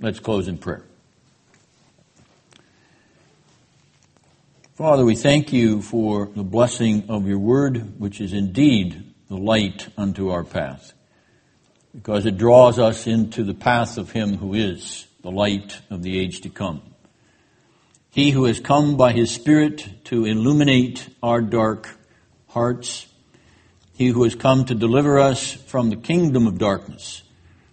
[0.00, 0.84] Let's close in prayer.
[4.74, 9.88] Father, we thank you for the blessing of your word, which is indeed the light
[9.98, 10.94] unto our path,
[11.94, 16.18] because it draws us into the path of him who is the light of the
[16.18, 16.82] age to come.
[18.10, 21.88] He who has come by his Spirit to illuminate our dark
[22.48, 23.06] hearts,
[23.94, 27.22] he who has come to deliver us from the kingdom of darkness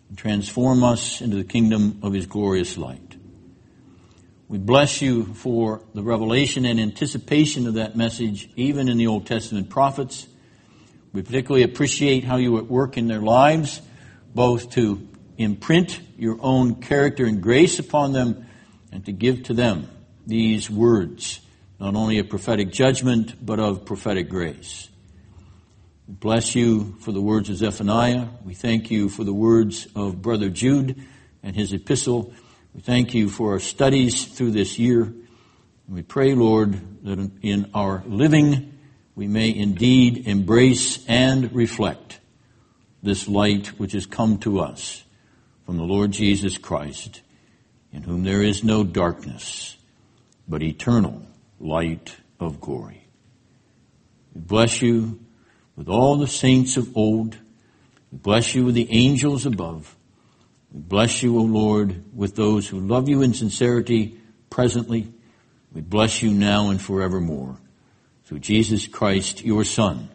[0.09, 3.15] and transform us into the kingdom of his glorious light.
[4.49, 9.26] We bless you for the revelation and anticipation of that message, even in the Old
[9.26, 10.26] Testament prophets.
[11.11, 13.82] We particularly appreciate how you at work in their lives,
[14.38, 15.01] both to
[15.39, 18.45] imprint your own character and grace upon them
[18.91, 19.89] and to give to them
[20.27, 21.41] these words,
[21.79, 24.89] not only of prophetic judgment, but of prophetic grace.
[26.07, 28.27] We bless you for the words of Zephaniah.
[28.45, 31.01] We thank you for the words of Brother Jude
[31.41, 32.31] and his epistle.
[32.75, 35.11] We thank you for our studies through this year.
[35.89, 38.77] We pray, Lord, that in our living
[39.15, 42.19] we may indeed embrace and reflect
[43.08, 45.03] this light which has come to us
[45.66, 47.22] from the Lord Jesus Christ,
[47.91, 49.78] in whom there is no darkness,
[50.47, 51.26] but eternal
[51.60, 53.08] light of glory.
[54.36, 55.20] We bless you
[55.76, 57.38] with all the saints of old.
[58.12, 59.95] We bless you with the angels above.
[60.72, 65.12] We bless you, O Lord, with those who love you in sincerity presently.
[65.74, 67.58] We bless you now and forevermore.
[68.26, 70.10] Through Jesus Christ, your Son,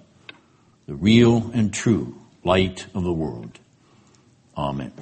[0.86, 3.58] the real and true light of the world.
[4.56, 4.92] Amen.